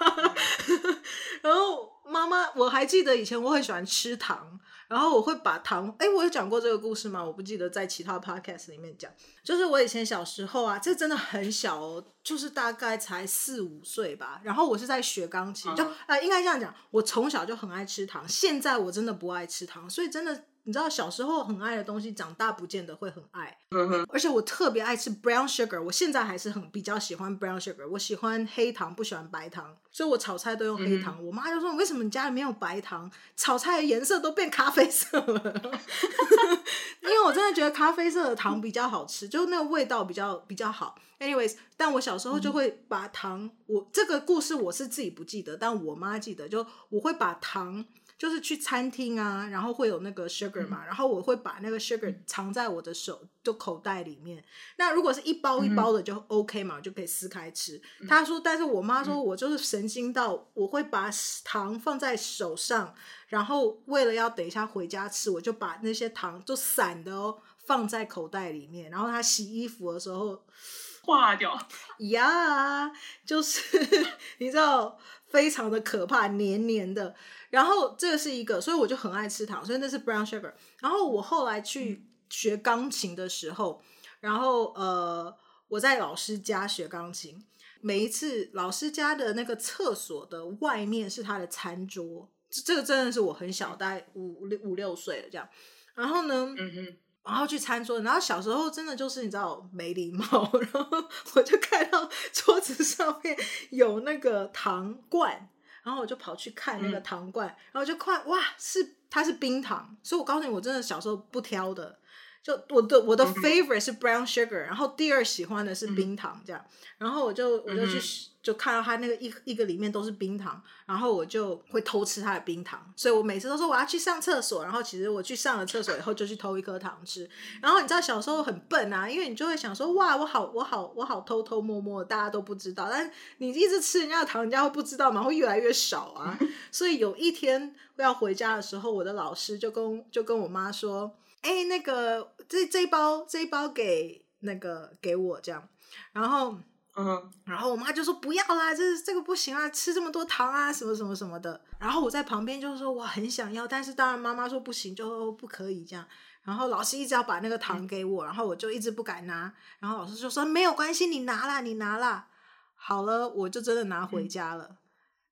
[1.43, 4.59] 然后妈妈，我还记得以前我很喜欢吃糖，
[4.93, 7.25] 然后我会把糖，哎，我有讲过这个故事吗？
[7.25, 9.11] 我不记得在其他 podcast 里面讲。
[9.43, 14.41] 就是我以前小时候啊，这真的很小哦，就是大概才四五岁吧。
[14.45, 20.45] 然后我是在学钢琴，就呃，应该这样讲，我从小就很爱吃糖，现在我真的不爱吃糖，所以真的。
[20.65, 23.59] 你知道小时候很爱的东西，长大不见得会很爱。
[23.71, 24.07] 嗯哼。
[24.09, 27.89] 而且我特别爱吃 brown sugar，我现在还是很比较喜欢 brown sugar。
[27.91, 31.17] 我喜欢黑糖，不喜欢白糖，所以我炒菜都用黑糖。
[31.19, 33.11] 嗯、我妈就说：“为什么你家里没有白糖？
[33.37, 35.43] 炒菜的颜色都变咖啡色了。
[37.03, 40.95] ”因为我真的觉得咖啡色的糖比较好吃，就那个味道比较比较好。
[41.19, 47.85] Anyways，但我小时候就会把糖，嗯、我这个故事我是自己不记得，但我妈记得，就我会把糖。
[48.23, 54.45] 就是去餐厅啊，然后会有那个 sugar 嘛，嗯、然后我会把那个 sugar 藏在我的手就口袋里面。
[54.77, 57.83] 那如果是一包一包的就 OK 嘛，嗯、就可以撕开吃。
[58.01, 61.11] 嗯、他说，但是我妈说我就是神经到我会把
[61.43, 62.95] 糖放在手上，
[63.27, 70.41] 然后为了要等一下回家吃，我就把那些糖就散的哦放在口袋里面，然后他洗衣服的时候
[71.03, 71.59] 化掉。
[71.99, 72.93] 呀，yeah,
[73.27, 73.61] 就是
[74.39, 74.97] 你知道。
[75.33, 77.15] 非常的可怕，黏黏的。
[77.53, 80.51] 然后这个是一个，所以我就很爱吃糖，所以那是 brown sugar。
[80.81, 83.83] 然后我后来去学钢琴的时候，
[84.21, 85.37] 然后呃，
[85.69, 87.45] 我在老师家学钢琴，
[87.83, 95.47] 每一次老师家的那个厕所的外面是他的餐桌，这个真的是我很小，大概五六五六岁了这样。
[95.95, 96.97] 然后呢，嗯哼。
[97.25, 101.05] 然后去餐桌，然后小时候真的就是你知道没礼貌， 然后
[101.37, 103.39] 我就看到 桌子上面
[103.71, 105.49] 有那个糖罐，
[105.83, 111.99] 然后我就跑去看那个糖罐，嗯、然后就看哇，是它是冰糖，所以我告诉你，我真的小时候不挑的。
[112.43, 116.65] 就我的我的 favorite 是 brown sugar，然后第二喜欢的是冰糖这样，
[116.99, 118.01] 然后我就我就去
[118.43, 127.29] 就看到它那个一一个里面都是冰糖，然后我就会偷吃它的冰糖，所以我每次都说我要去上厕所，然后其实我去上了厕所以后就去偷一颗糖吃，
[127.61, 135.23] 然后你知道小时候很笨啊，因为你就会想说哇我好我好我好偷偷摸摸，大家都不知道，但你一直吃人家的糖，人家会不知道吗？
[135.23, 136.39] 会越来越少啊，
[136.73, 141.17] 所以有一天要回家的时候，我的老师就跟就跟我妈说。
[141.43, 145.69] 哎、欸，那个这这一包这一包给那个给我这样，
[146.13, 146.57] 然后
[146.95, 151.59] 嗯，然后我妈就说不要啦，这这个不行啊，吃这么多糖啊，什么什么什么的。
[151.79, 156.07] 然后我在旁边就是说我很想要，但是当然妈妈说不行，就不可以这样。
[156.43, 159.51] 然后老师一直要把那个糖给我，然后我就一直不敢拿。
[159.79, 162.29] 然后老师就说没有关系，你拿啦，你拿啦。
[162.75, 164.67] 好了，我就真的拿回家了。
[164.71, 164.77] 嗯、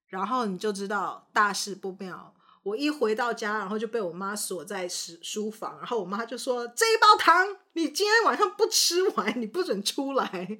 [0.09, 2.35] 然后你就知道大事不妙。
[2.63, 10.59] 我一回到家，然后就被我妈锁在书书房，然后我妈就说：“这一包糖，你今天晚上不吃完，你不准出来。”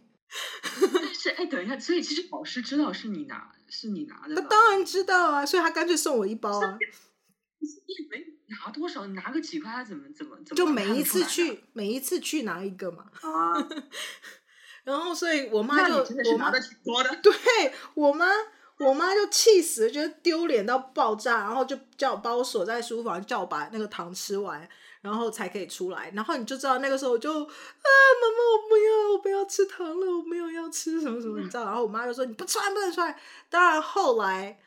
[0.93, 4.35] 但 是，哎，等一下，所以其实老师知道是你拿，是你拿的。
[4.35, 6.79] 他当然知道啊，所以他干脆送我一包啊。
[7.61, 7.67] 你
[8.11, 10.57] 没拿多少，拿个几块，他怎么怎么怎么？
[10.57, 13.05] 就每一次去，每一次去拿一个嘛。
[13.21, 13.69] 啊。
[14.85, 17.17] 然后，所以我妈就真的是拿的挺多的。
[17.23, 17.33] 对
[17.95, 18.27] 我妈。
[18.81, 24.67] 我妈就气死了，觉得丢脸到爆炸，然后就叫我把我锁在书房，叫我把那个糖吃完，
[25.03, 26.11] 然后才可以出来。
[26.15, 31.65] 然后你就知道那个时候我就啊，妈妈，我不要，我不要吃糖了，我没有要吃什么什么，你知道？
[31.67, 33.21] 然后我妈就说你不吃完不能出来。
[33.49, 34.59] 当然后来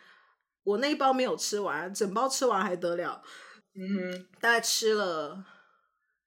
[0.64, 3.24] 我那一包没有吃完，整包吃完还得了？
[3.76, 5.44] 嗯哼，大概吃了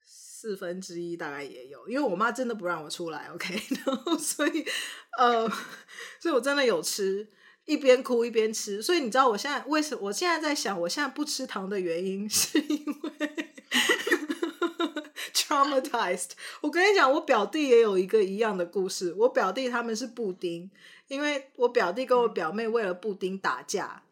[0.03, 4.65] 四分之一，大概也有，因为我妈真的不让我出来， OK，然后所以
[5.19, 5.49] 呃，
[6.21, 7.29] 所以我真的有吃。
[7.67, 10.03] 一边哭一边吃，所以你知道我现在为什么？
[10.03, 13.55] 我现在在想，我现在不吃糖的原因是因为
[15.47, 16.31] traumatized。
[16.61, 19.15] 我跟你讲，我表弟也有一个一样的故事。
[19.15, 20.71] 我表弟他们是布丁，
[21.09, 24.03] 因为我表弟跟我表妹为了布丁打架。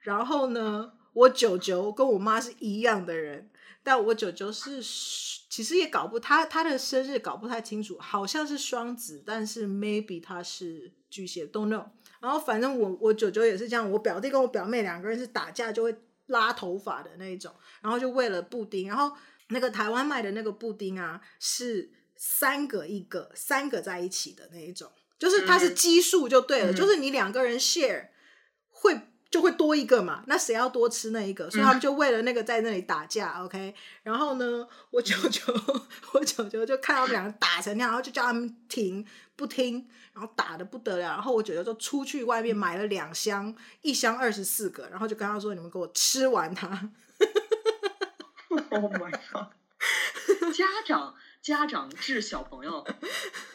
[0.00, 3.48] 然后呢，我舅舅跟我妈是一样的人，
[3.82, 4.82] 但我舅舅是
[5.48, 11.84] 其实也搞不他他的生日搞不太清楚，好像是双子，但是 maybe 他是巨蟹，don't know。
[12.20, 15.94] 然后反正我我舅舅也是这样，我表弟跟我表妹两个人是打架就会
[16.26, 19.16] 拉头发的那一种，然后就为了布丁，然后
[19.52, 28.08] 那个台湾卖的那个布丁啊是三个一个，三个在一起的那一种，就是它是奇数就对了，嗯、就是你两个人 share
[28.70, 29.08] 会。
[29.32, 31.50] 就会多一个嘛，那谁要多吃那一个？
[31.50, 33.74] 所以他们就为了那个在那里打架、嗯、，OK。
[34.02, 35.42] 然后呢，我舅舅，
[36.12, 39.02] 我舅舅就看到两个打成那样，然后就叫他们停，
[39.34, 41.08] 不听，然后打的不得了。
[41.08, 46.90] 然后我舅舅就出去外面买了两箱，一箱二十四个，然后就跟他说：“你们给我吃完它。
[48.70, 49.46] ”Oh my god！
[50.54, 51.14] 家长。
[51.42, 52.86] 家长治小朋友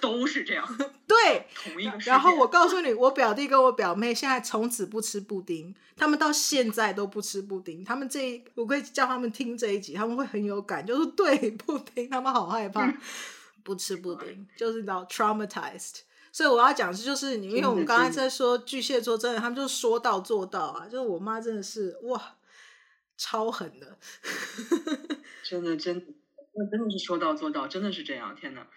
[0.01, 1.97] 都是这样， 对，同一个。
[1.99, 7.85] 然后我告诉你，我表弟跟我表妹现在从此不吃布丁，他们到现在都不吃布丁。
[7.85, 12.93] 他们这一，我可以叫他们听这一集，他们会很有感，就是对布丁，他们好害怕，
[13.63, 15.99] 不吃布丁，就是到 traumatized。
[16.33, 22.35] 所以我要讲的就是，因为我们刚才在说巨蟹座，真的，他们就是说到做到啊，就是我妈真的是哇，
[23.17, 23.97] 超狠的，
[25.43, 26.13] 真的真的。
[26.59, 28.67] 那真的是说到做到，真的是这样，天哪！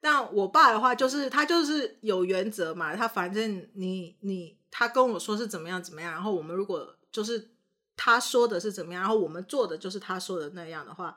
[0.00, 7.50] 但我爸的话，就是他就是有原则嘛，他反正你你他跟我说是怎么样怎么样，然后我们如果就是
[7.96, 11.16] 他说的是怎么样，然后我们做的就是他说的那样的话，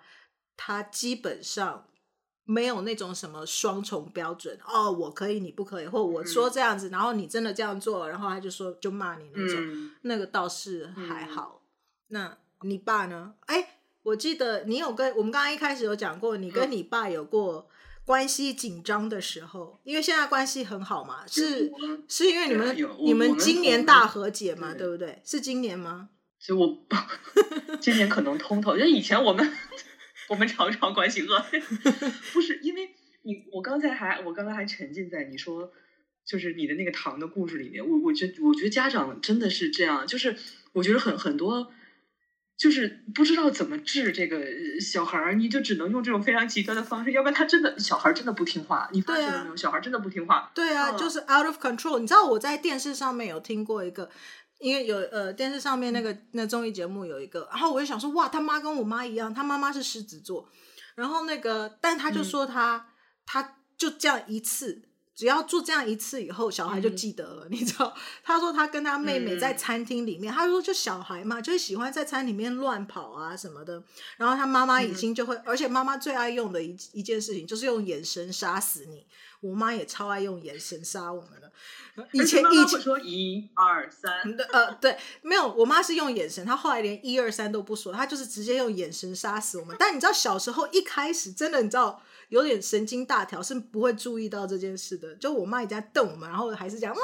[0.55, 1.87] 他基本上
[2.43, 11.62] 没有那种什么双重标准哦，我可以你不可以，或我说这样子，嗯、然后你真的这样做，然后他就说就骂你那种，嗯、那个倒是还好。
[12.13, 13.33] 那你爸呢？
[13.47, 17.67] 哎，我记得你有跟我们刚刚一开始有讲过，你跟你爸有过
[18.05, 21.71] 关系紧张的时候，因为现在关系很好嘛，是
[22.07, 25.21] 是因为你们你们今年大和解嘛，对不对？
[25.25, 26.09] 是今年吗？
[26.37, 26.85] 所以我
[27.81, 29.51] 今年可能通透，因为以前我们
[30.29, 31.59] 我们常常关系恶劣，
[32.31, 32.91] 不是因为
[33.23, 35.71] 你，我刚才还我刚才还沉浸在你说
[36.23, 40.37] 就是你的那个糖的故事里面，我我觉得我觉得家长真的是这样，就是
[40.73, 41.71] 我觉得很很多
[42.63, 44.41] 就是不知道怎么治这个
[44.79, 49.57] 小孩儿，你就只能用这种非常极端的方式，要不然他真的小孩真的不听话，你发现了没有？
[49.57, 51.99] 小孩真的不听话，对啊，就是 out of control。
[51.99, 54.09] 你知道我在电视上面有听过一个。
[54.59, 60.47] 因为有呃电视上面那个那综艺节目有一个，然后我就想说哇，他妈跟我妈一样，他妈妈是狮子座，
[60.95, 62.85] 然后那个但他就说他、嗯、
[63.25, 64.81] 他就这样一次，
[65.23, 67.95] 只要做这样一次以后，小孩就记得了，嗯、你知道？
[68.25, 73.81] 他说他跟他妹妹在餐厅里面，嗯、他说就小孩嘛，就是喜欢在餐厅里面乱跑啊什么的，
[74.17, 79.05] 然后他妈妈已经就会，嗯、而且妈妈最爱用的一一件事情就是用眼神杀死你，
[79.39, 81.49] 我妈也超爱用眼神杀我们的。
[82.11, 84.11] 以前一直说一二三，
[84.51, 89.73] 呃，对，没有，我妈是用眼神，她后来连一二三都不说，她就是直接用眼神杀死我们。
[89.79, 92.01] 但你知道，小时候一开始真的，你知道。
[92.33, 95.13] 有点神经大条，是不会注意到这件事的。
[95.17, 97.01] 就我妈一直在瞪我们，然后还是讲哇，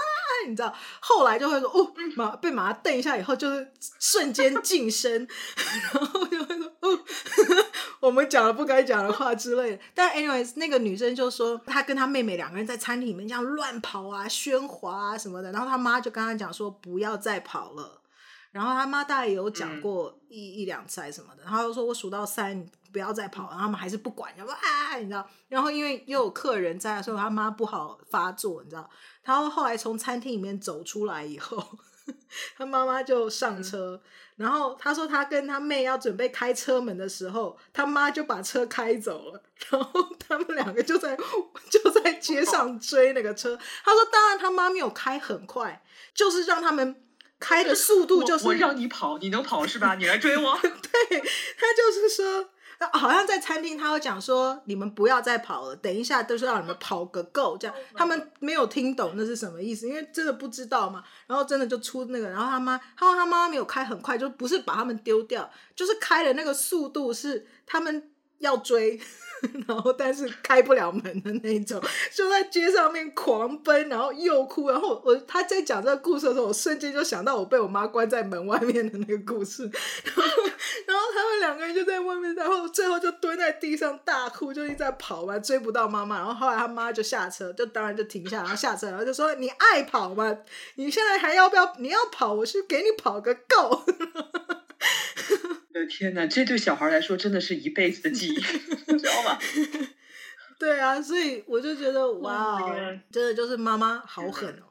[0.47, 5.13] 你知道，后来就会说哦，马被马瞪一下以后，就是瞬间晋升，
[5.93, 6.99] 然后就会说哦，
[8.01, 9.79] 我们讲了不该讲的话之类的。
[9.93, 18.01] 但 anyways，那个女生就说，她跟她妹妹两个人在餐厅里面这样乱跑啊、喧哗啊什么的，然后她妈就跟她讲说不要再跑了。
[18.51, 22.67] 然后他妈大概有讲过一、嗯、一两次还是什么的，然后又说我数到三。
[22.91, 28.89] 不要再跑，然后他们还是不管，然后啊，你知道，然后因为又有客人在，所以他妈不好发作，你知道。
[29.23, 31.63] 然后后来从餐厅里面走出来以后，
[32.57, 41.15] 他妈妈就上车，嗯、然后他说他跟他妹要准备开车门的时候，他妈就把车开走了，然后他们两个就在
[41.69, 43.55] 就在街上追那个车。
[43.83, 45.83] 他说，当然他妈没有开很快，
[46.15, 47.03] 就是让他们
[47.39, 49.93] 开的速度就是让你跑，你能跑是吧？
[49.93, 50.57] 你来追我。
[50.61, 52.49] 对，他就是说。
[52.93, 61.03] 好像在餐厅，他会讲说：“你们不要再跑了，等一下都是让你们跑个够。”这样 他们没有听懂那是什么意思，因为真的不知道嘛。
[61.27, 68.99] 然后真的就出那个，然后他妈，他说他妈妈没有开很快，就不是把他们丢掉，就是开的那个速度是他们要追。
[69.67, 71.81] 然后，但是开不了门的那种，
[72.13, 74.69] 就在街上面狂奔，然后又哭。
[74.69, 79.63] 然后我他在讲这个故事的时候，我瞬间就想到我被我妈关在门外面的那个故事。
[79.63, 80.23] 然后，
[80.87, 86.17] 然后他们两个人就在外面，然后最后就蹲在地上大哭，就一直在跑嘛，追不到妈妈。
[86.17, 90.37] 然后后来他妈就下车，就当然就停下，然后下车，然后就说：“你爱跑吗？
[90.75, 91.75] 你现在还要不要？
[91.79, 93.83] 你要跑，我去给你跑个够。
[95.89, 98.35] ”天哪，这对小孩来说真的是一辈子的记忆，
[98.97, 99.37] 知道吗？
[100.59, 102.59] 对啊，所以我就觉得哇，
[103.11, 104.65] 真的就是妈妈好狠哦。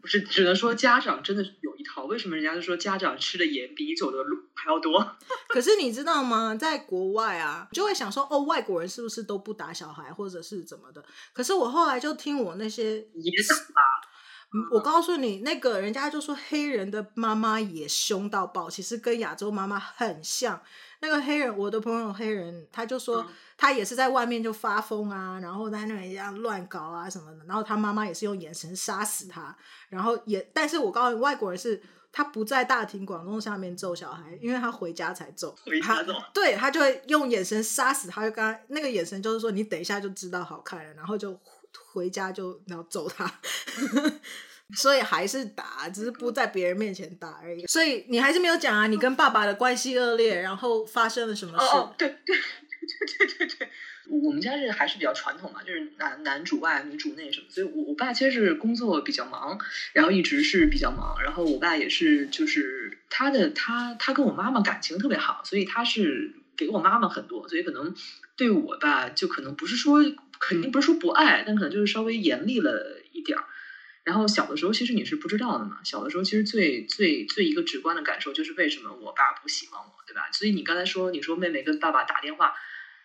[0.00, 2.04] 不是，只能说家长真的有一套。
[2.04, 5.16] 为什么人家就说家长吃的盐比你走的路还要多？
[5.48, 6.54] 可是你知道吗？
[6.54, 11.04] 在国外啊，就会想说哦，外国人是不是都不打小孩，或者是怎么的？
[11.32, 13.80] 可是我后来就听我那些也是吧。
[14.70, 20.60] 我告诉你，那个人家就说黑人的妈妈也凶到爆，其实跟亚洲妈妈很像。
[21.00, 23.26] 那个黑人，我的朋友黑人，他就说
[23.56, 29.56] 他也是在外面就发疯啊，然后在那边这样乱搞啊什么的，然后他妈妈也是用眼神杀死他，
[29.88, 31.82] 然后也，但是我告诉你，外国人是
[32.12, 41.40] 他不在大庭广众下面揍小孩，因为他回家才揍，回家揍，对，他就会用眼神杀死他，就刚那个眼神就是说你等一下就知道好看了，然后就。
[41.92, 43.40] 回家就要揍他，
[44.74, 47.66] 所以还是打，只是不在别人面前打而已。
[47.66, 51.64] 所以你还是没有讲啊，你跟爸爸的关系恶劣，然后发生了什么事？
[51.64, 53.68] 哦，对对对对对对，
[54.08, 57.46] 我们家是还是比较传统嘛，就是男男主外女主内什么。
[57.50, 59.58] 所以我我爸其实是工作比较忙，
[59.92, 61.20] 然后一直是比较忙。
[61.22, 67.94] 然后我爸也是，就是他的他他跟我妈妈感情特别好，所以他是给我妈妈很多，所以可能
[68.36, 69.98] 对我吧，就可能不是说。
[70.48, 73.44] 肯定不是说不爱，但可能就是稍微严厉了一点儿。
[74.02, 75.78] 然后小的时候，其实你是不知道的嘛。
[75.84, 80.22] 小的时候，其实最最最一个直观的感受就是为什么我爸不喜欢我，对吧？
[80.32, 82.52] 所以你刚才说，你说妹妹跟爸爸打电话，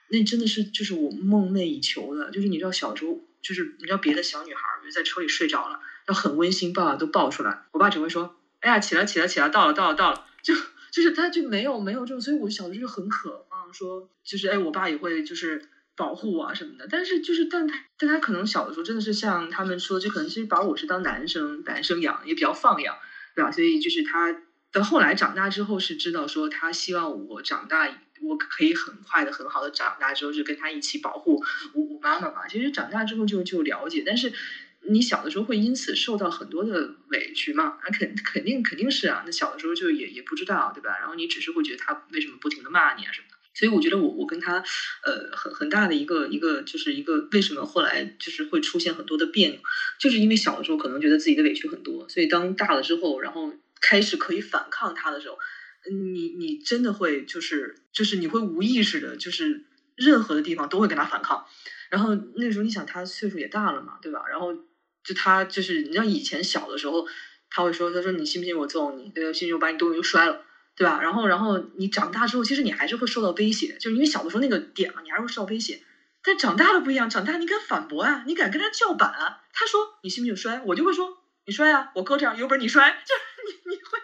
[0.09, 2.31] 那真的是就是我梦寐以求的。
[2.31, 10.55] 就是你知道小时候，就是你知道别的小女孩就在车里睡着了，要很温馨，爸爸都抱出来，我爸只会说：“哎呀，起来起来起来，到了到了到了。”就
[10.91, 15.69] 就是他就没有没有这种，所以我小的时候就很渴望说，就是哎，我爸也会就是。
[15.97, 22.95] 保护啊什么的，但是就是，但他但他可能小的时候真的是像他们说，就可能是把我是当男生男生养，也比较放养，
[23.35, 23.51] 对吧？
[23.51, 27.89] 所以就是他等后来长大之后是知道说他希望我长大，
[28.21, 31.43] 我可以很快的、很好的长大之后，就跟他一起保护
[31.73, 32.47] 我我妈妈嘛。
[32.47, 34.31] 其实长大之后就就了解，但是
[34.89, 37.79] 你小的时候会因此受到很多的委屈嘛？
[37.83, 40.95] 那肯肯定肯定是啊，那小的时候就也也不知道，对吧？
[40.99, 43.36] 然后你只是会觉得他为什么不停的骂你啊什么的。
[43.57, 44.57] 所以我觉得我我跟他，
[45.03, 49.59] 呃，很很大的一个一个就是一个为什么后来就是会出现很多的别扭，
[49.99, 53.51] 就是因为小的时候可能觉得自己的委屈很多，所以当大了之后，然后
[53.81, 55.39] 开始可以反抗他的时候，
[55.89, 61.43] 你你真的会就是就是你会无意识的，就是任何的地方都会跟他反抗。
[61.89, 64.23] 然后那时候你想他岁数也大了嘛，对吧？
[64.29, 64.53] 然后
[65.03, 67.07] 就他就是你像以前小的时候，
[67.49, 69.09] 他会说他说你信不信我揍你？
[69.15, 69.23] 对？
[69.33, 70.43] 信不信我把你东西都摔了？
[70.77, 71.01] 对吧？
[71.01, 75.81] 然后，然后你长大之后，其实你还是会受到威胁，就是因为小的时候那个点嘛，你还是会受到威胁。
[76.23, 79.41] 但长大了不一样，长大你敢反驳啊，你敢跟他叫板啊。
[79.53, 80.61] 他说你信不信我摔？
[80.65, 83.97] 我就会说你摔啊，我哥这样有本事你摔， 就是你你会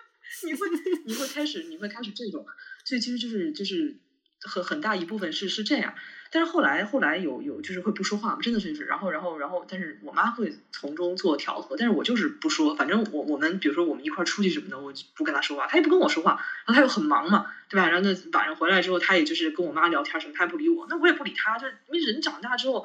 [0.48, 0.68] 你会
[1.06, 2.44] 你会开始你会开始这种，
[2.84, 4.00] 所以其实就是就是
[4.42, 5.94] 很很大一部分是是这样。
[6.34, 16.32] 但是后来后来有有就是会不说话，真的是就是，然后然后然后，但是我妈会从中做调和，但是我就是不说，反正我我们比如说我们一块儿出去什么的，我就不跟她说话，她也不跟我说话，
[16.66, 17.88] 然后她又很忙嘛，对吧？
[17.88, 22.84] 然后那晚上回来之后，她也就是跟我妈聊天什么，她也不理我，那我也不理她，就是因为人长大之后，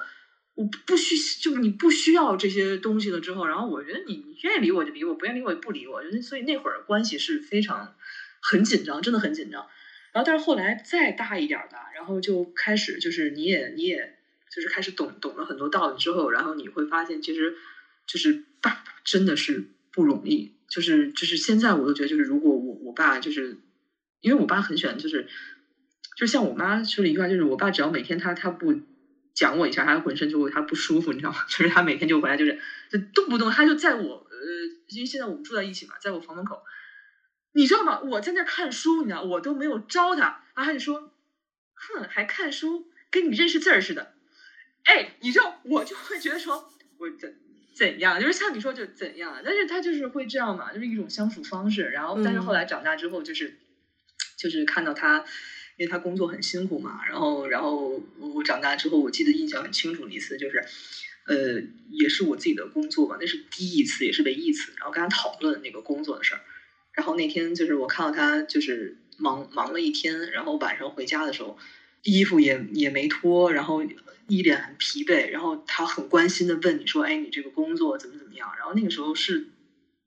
[0.55, 7.95] 我不需就是你不需要这些东西了之后，然后我觉得你你愿意理我就理我，不愿意理我就不理我，所以那会儿关系是非常
[8.43, 9.65] 很紧张，真的很紧张。
[10.19, 14.17] 然后，但是后来再大一点的，然后就开始就是你也你也
[14.53, 17.55] 就是开始懂懂了很多道理之后，然后你会发现，其实
[18.05, 19.63] 就是爸爸真的是
[19.93, 20.57] 不容易。
[20.69, 23.59] 就是就是现在我都觉得，就是如果我我爸就是，
[24.21, 25.29] 因为我爸很喜欢，就是
[26.17, 28.75] 就像我妈说了一句话，就是我爸只要每天他他不
[29.33, 31.39] 讲我一下，他浑身就会他不舒服，你知道吗？
[31.49, 32.59] 就是他每天就回来就是
[32.91, 34.37] 就动不动他就在我呃，
[34.89, 36.61] 因为现在我们住在一起嘛，在我房门口。
[37.53, 38.01] 你知道吗？
[38.01, 41.13] 我在那看书，你知道，我都没有招他，然后他就说
[41.75, 44.15] ：“哼，还看书，跟你认识字儿似的。”
[44.85, 47.37] 哎，你知道，我就会觉得说，我怎
[47.75, 51.83] 怎样，就是像你说就怎样，但是他就是会这样嘛，就是一种相处方式。
[51.91, 53.57] 然后，但是后来长大之后，就是、嗯、
[54.37, 55.25] 就是看到他，
[55.77, 60.65] 因为他工作很辛苦嘛，然后然后我长大之后，我记得印象很清楚的一次，就是
[61.27, 66.41] 呃，也是我自己的工作吧，那是第一次，也是唯一一次，然后跟他讨论那个工作的事儿。
[66.99, 71.57] 然后那天就是我看到他就是忙忙了一天，然后晚上回家的时候，
[72.03, 73.85] 衣服也也没脱，然后
[74.27, 79.47] 一脸很疲惫，然后他很关心的问你说：“哎，你这个工作怎么怎么样？”然后那个时候是，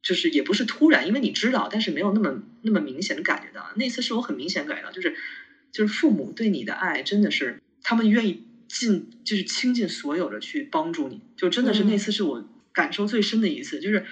[0.04, 3.66] 就是也不是突然，因为你知道，但是没有那么那么明显的感觉到。
[3.78, 5.16] 那次是我很明显感觉到，就是
[5.72, 14.06] 就是父母对你的爱真的是他们愿意尽就是倾尽所有的去帮助你，就真的是那次是我感受最深的一次，就是。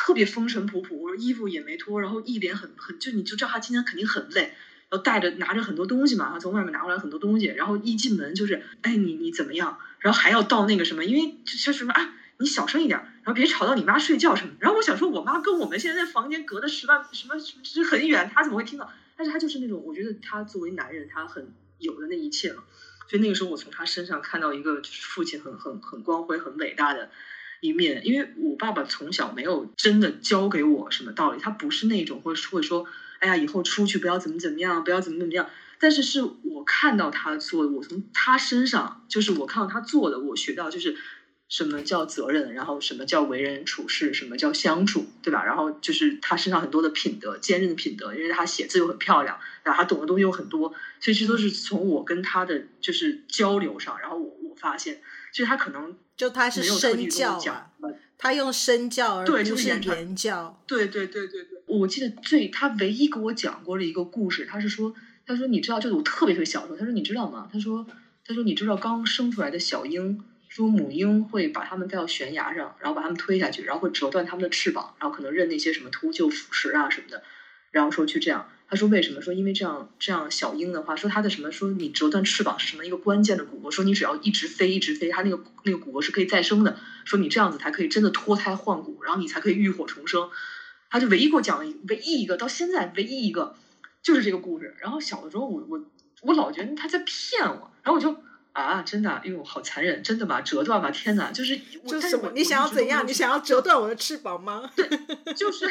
[0.00, 4.42] 特别风尘仆仆，我说衣服也没脱，然后一脸很很就你就知道他今天肯定很累，
[4.88, 18.88] 然后带着拿着很多东西嘛，他从外面拿回来很多东西，然后一进门就是哎你你怎么样，然后还要到那个什么，因为就是什么啊你小声一点，然后别吵到你妈睡觉什么，然后我想说我妈跟我们现在在房间隔的十万什么是很远，她怎么会听到？
[19.16, 22.62] 但是他就是那种我觉得他作为男人他很有的那一切嘛，
[23.10, 27.10] 所以那个时候我从他身上看到一个就是父亲很很很光辉很伟大的。
[27.60, 32.84] 一面，因为我爸爸从小没有真的教给我什么道理，他不是那种会会说，
[33.18, 35.48] 哎呀，以后出去不要怎么怎么样，不要怎么怎么样。
[35.80, 40.96] 但是是我看到他做的，我从他身上，就是我看到他做的，我学到就是
[41.48, 45.44] 什么叫责任，然后什么叫为人处事，什么叫相处，对吧？
[45.44, 55.00] 然后就是他身上很多的品德，坚韧的品德，因为他写字又很漂亮，然后他懂的东西又很多，所以这都是从我跟他的就是交流上，然后我我发现，
[55.32, 55.96] 其实他可能。
[56.18, 57.70] 就他是身教啊，
[58.18, 60.60] 他用身教而不是言教。
[60.66, 64.92] 对对对对对，我记得最他唯一给我讲过的一个故事，他是说，
[65.24, 67.48] 他说你知道，就是我特别特别小的时候，他说你知道吗？
[67.52, 67.86] 他说
[68.26, 77.22] 他说你知道刚生出来的小鹰，说母鹰会把它们带到悬崖上，然后把它们推下去，然后会折断它们的翅膀，然后可能认那些什么秃鹫腐蚀啊什么的，
[77.70, 78.50] 然后说去这样。
[78.70, 79.22] 他说为什么？
[79.22, 81.50] 说因为这样这样小鹰的话，说它的什么？
[81.50, 83.70] 说你折断翅膀是什么一个关键的骨骼？
[83.70, 86.76] 说你只要一直飞一直飞，它那个那个骨骼是可以再生的。
[87.06, 90.28] 说你这样子才可以真的脱胎换骨，然后你才可以浴火重生。
[90.90, 93.56] 他就唯一给我讲了唯一一个到现在唯一一个
[94.02, 94.74] 就是这个故事。
[94.80, 95.82] 然后小的时候我我
[96.22, 98.16] 我老觉得他在骗我，然后我就。
[98.62, 100.02] 啊，真的，哎呦，好残忍！
[100.02, 100.40] 真的吗？
[100.40, 100.90] 折断吗？
[100.90, 101.56] 天哪，就是，
[101.86, 102.32] 就是什么？
[102.34, 103.06] 你想要怎样？
[103.06, 104.70] 你想要折断我的翅膀吗？
[104.74, 104.86] 对，
[105.34, 105.66] 就 是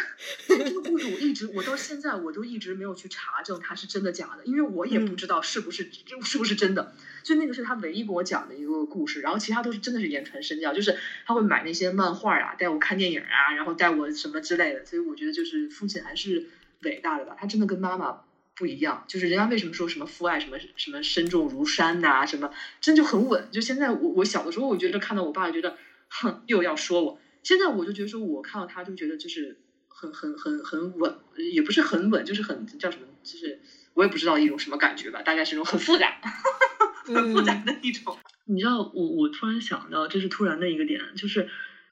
[0.47, 6.93] 这个故事，我一直，我到现在我都一直没有去查证它是真的假的，因为我也不知道是不是、嗯、是不是真的。
[7.23, 14.85] 所以那个是他唯一给我讲的一个故事，然后其他都是真的是言传身教，就是他会买那些漫画啊，带我看电影啊，然后带我什么之类的。
[14.85, 16.47] 所以我觉得就是父亲还是
[16.83, 18.21] 伟大的吧，他真的跟妈妈
[18.57, 19.05] 不一样。
[19.07, 22.49] 就是人家为什么说什么父爱什么什么深重如山呐、啊，什么
[22.81, 23.47] 真就很稳。
[23.51, 25.77] 就现在我我小的时候，我觉得看到我爸，觉得
[26.09, 27.19] 哼又要说我。
[27.43, 31.15] 现在我就觉得说，我看到他就觉得就是很很很很稳，
[31.53, 33.61] 也不是很稳，就是很叫什么，就是
[33.93, 36.19] 我也不知道一种什么感觉吧，大概是一种很复杂，
[37.05, 38.17] 很复杂的一种。
[38.45, 41.47] 嗯、 你知道，我我突然想到，这是突然的一个点，就是。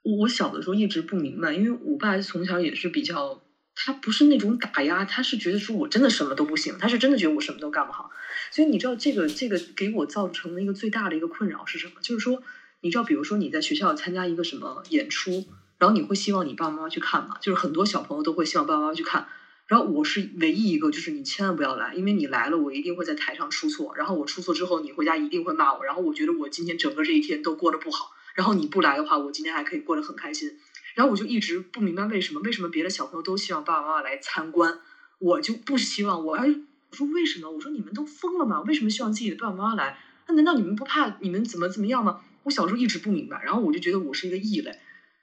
[0.07, 3.41] 我小的时候一直不明白，因为我爸从小也是比较，
[3.76, 8.09] 他不是那种打压，他是觉得说我真的什么都不行，他是真的觉得我什么都干不好。
[8.51, 11.93] 所以你知道这个这个给我造成了一个最大的一个困扰是什么？
[12.01, 12.41] 就是说，
[12.82, 15.45] 你知道，比如说你在学校参加一个什么演出，
[15.78, 17.38] 然后你会希望你爸爸妈妈去看嘛？
[17.41, 19.28] 就是很多小朋友都会希望爸爸妈妈去看，
[19.67, 28.11] 然后我是唯一一个，就是你千万不要来，因为你来了，我一定会在台上出错，然后我出错之后，你回家一定会骂我，然后我觉得我今天整个这一天都过得不好。
[28.36, 30.57] 然后你不来的话，我今天还可以过得很开心。
[30.95, 34.79] 然后我就一直不明白为什么，为什么别的小朋友都希望爸爸妈妈来参观，
[35.19, 36.25] 我就不希望。
[36.25, 37.51] 我还我说为什么？
[37.51, 38.61] 我说你们都疯了吗？
[38.61, 39.99] 为什么希望自己的爸爸妈妈来？
[40.27, 42.21] 那难道你们不怕你们怎么怎么样吗？
[42.43, 44.79] 我小时候一直不明白，然后我就觉得我是一个异类，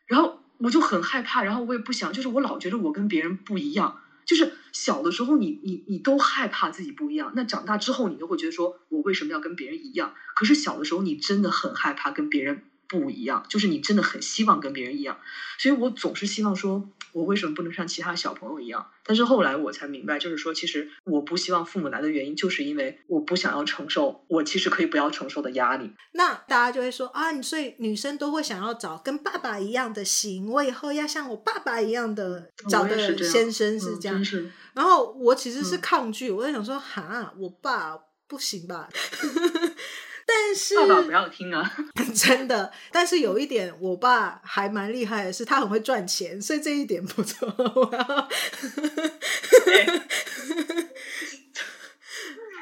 [0.07, 3.99] 然后我就很害怕，然后我也不想，就是我老觉得我跟别人不一样。
[4.25, 10.15] 就是小的时候你你你都害怕自己不一样，那长大之后你就会觉得说我为什么要跟别人一样？
[10.37, 12.63] 可是小的时候你真的很害怕跟别人。
[13.01, 15.19] 不一样，就是你真的很希望跟别人一样，
[15.59, 18.87] 所以我总是希望说，我为什么不能像其他小朋友一样？
[19.03, 25.91] 但是后来我才明白，就是说，其实我不希望父母来的原因，就是因为我不想要承受我其实可以不要承受的压力。
[26.13, 34.21] 那大家就会说啊，所以女生都会想要找跟爸爸一样的型，我以后要像我爸爸一样的找的先生是这样。
[34.21, 38.89] 嗯、是然后我其实是抗拒，嗯、我在想说，哈，我爸不行吧？
[40.35, 41.71] 但是爸爸不要听啊，
[42.17, 42.73] 真的。
[42.91, 47.49] 但是有一点，我爸还蛮厉害的是，他很会赚钱，所以这一点不错。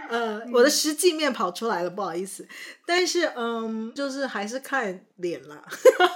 [0.09, 2.45] 呃，我的实际面跑出来了，不好意思。
[2.85, 5.63] 但是，嗯，就是还是看脸啦。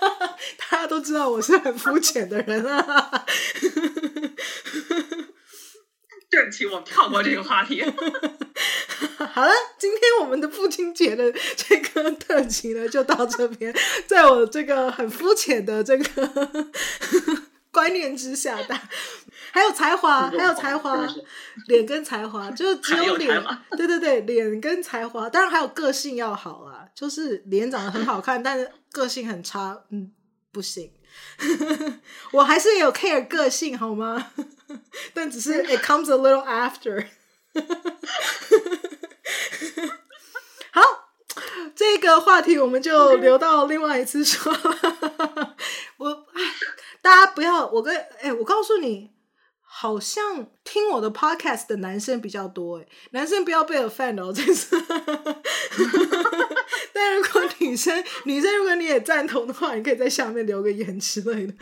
[0.71, 3.25] 大家都知道我是很肤浅的人啊。
[6.29, 7.85] 对不起，我们跳过这个话题。
[9.33, 13.75] 好了，今天我们的父亲节的这个特辑呢，就到这边。
[14.07, 16.29] 在我这个很肤浅的这个
[17.71, 18.79] 观念之下，的
[19.51, 21.07] 还有才华，还有才华，
[21.67, 23.35] 脸跟才华， 就是只有脸。
[23.35, 26.83] 有对对对，脸跟才华，当然还有个性要好啊。
[26.95, 30.13] 就是脸长得很好看，但是个性很差，嗯，
[30.53, 30.93] 不行。
[32.31, 34.31] 我还是有 care 个性好吗？
[35.13, 37.07] 但只是 it comes a little after。
[40.73, 40.81] 好，
[41.75, 44.53] 这个话题我们就留到另外一次说。
[45.99, 46.27] 我，
[47.03, 49.13] 大家不要，我跟哎，我告诉你，
[49.63, 54.77] 好像听我的 podcast 的男生比较多哎，男生不要被 offend 哦，这次。
[56.95, 61.53] 但如果女生，女生如果你也赞同的话，你可以在下面留个言之类的。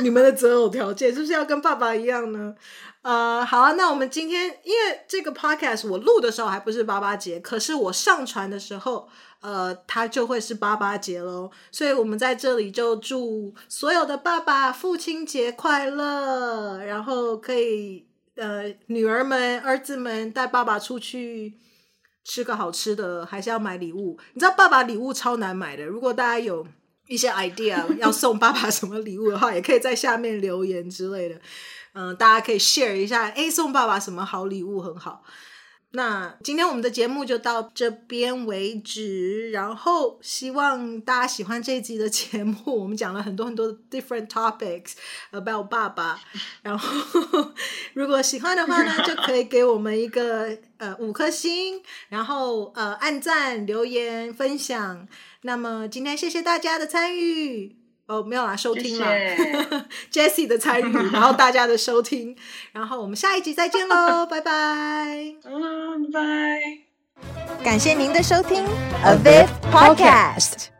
[0.00, 2.54] 你们的择偶条件是不是要跟爸爸一样呢？
[3.02, 9.08] 呃，好啊，那我们今天因为这个 podcast 我录的时候还不是爸爸节，可是我上传的时候，
[9.40, 11.50] 呃，它就会是爸爸节喽。
[11.70, 21.54] 所以我们在这里就祝所有的爸爸父亲节快乐，然后可以呃女儿们、儿子们带爸爸出去
[22.28, 24.18] 吃个好吃的，还是要买礼物。
[24.34, 26.66] 你知道爸爸礼物超难买的，如果大家有
[27.06, 31.40] 一些 idea 要送爸爸什么礼物的话，也可以在下面留言之类的。
[31.92, 35.22] 嗯，大家可以 share 一下，哎，送爸爸什么好礼物很好。
[35.96, 42.54] 那今天我们的节目就到这边为止，然后希望大家喜欢这一集的节目。
[42.66, 44.92] 我们讲了很多很多 different topics
[45.30, 46.20] about 爸爸，
[46.60, 47.50] 然后
[47.94, 51.80] 如果喜欢的话呢，就可以给我们一个呃五颗星，
[52.10, 55.08] 然后呃按赞、留言、分享。
[55.40, 57.85] 那么今天谢谢大家的参与。
[58.06, 59.06] 哦，没有啦，收听了
[60.12, 62.36] Jessie 的参与，然后大家的收听，
[62.72, 64.52] 然后我们下一集再见喽，拜拜，
[65.44, 68.64] 嗯，拜拜，感谢您的收听
[69.04, 70.75] ，A Viv Podcast。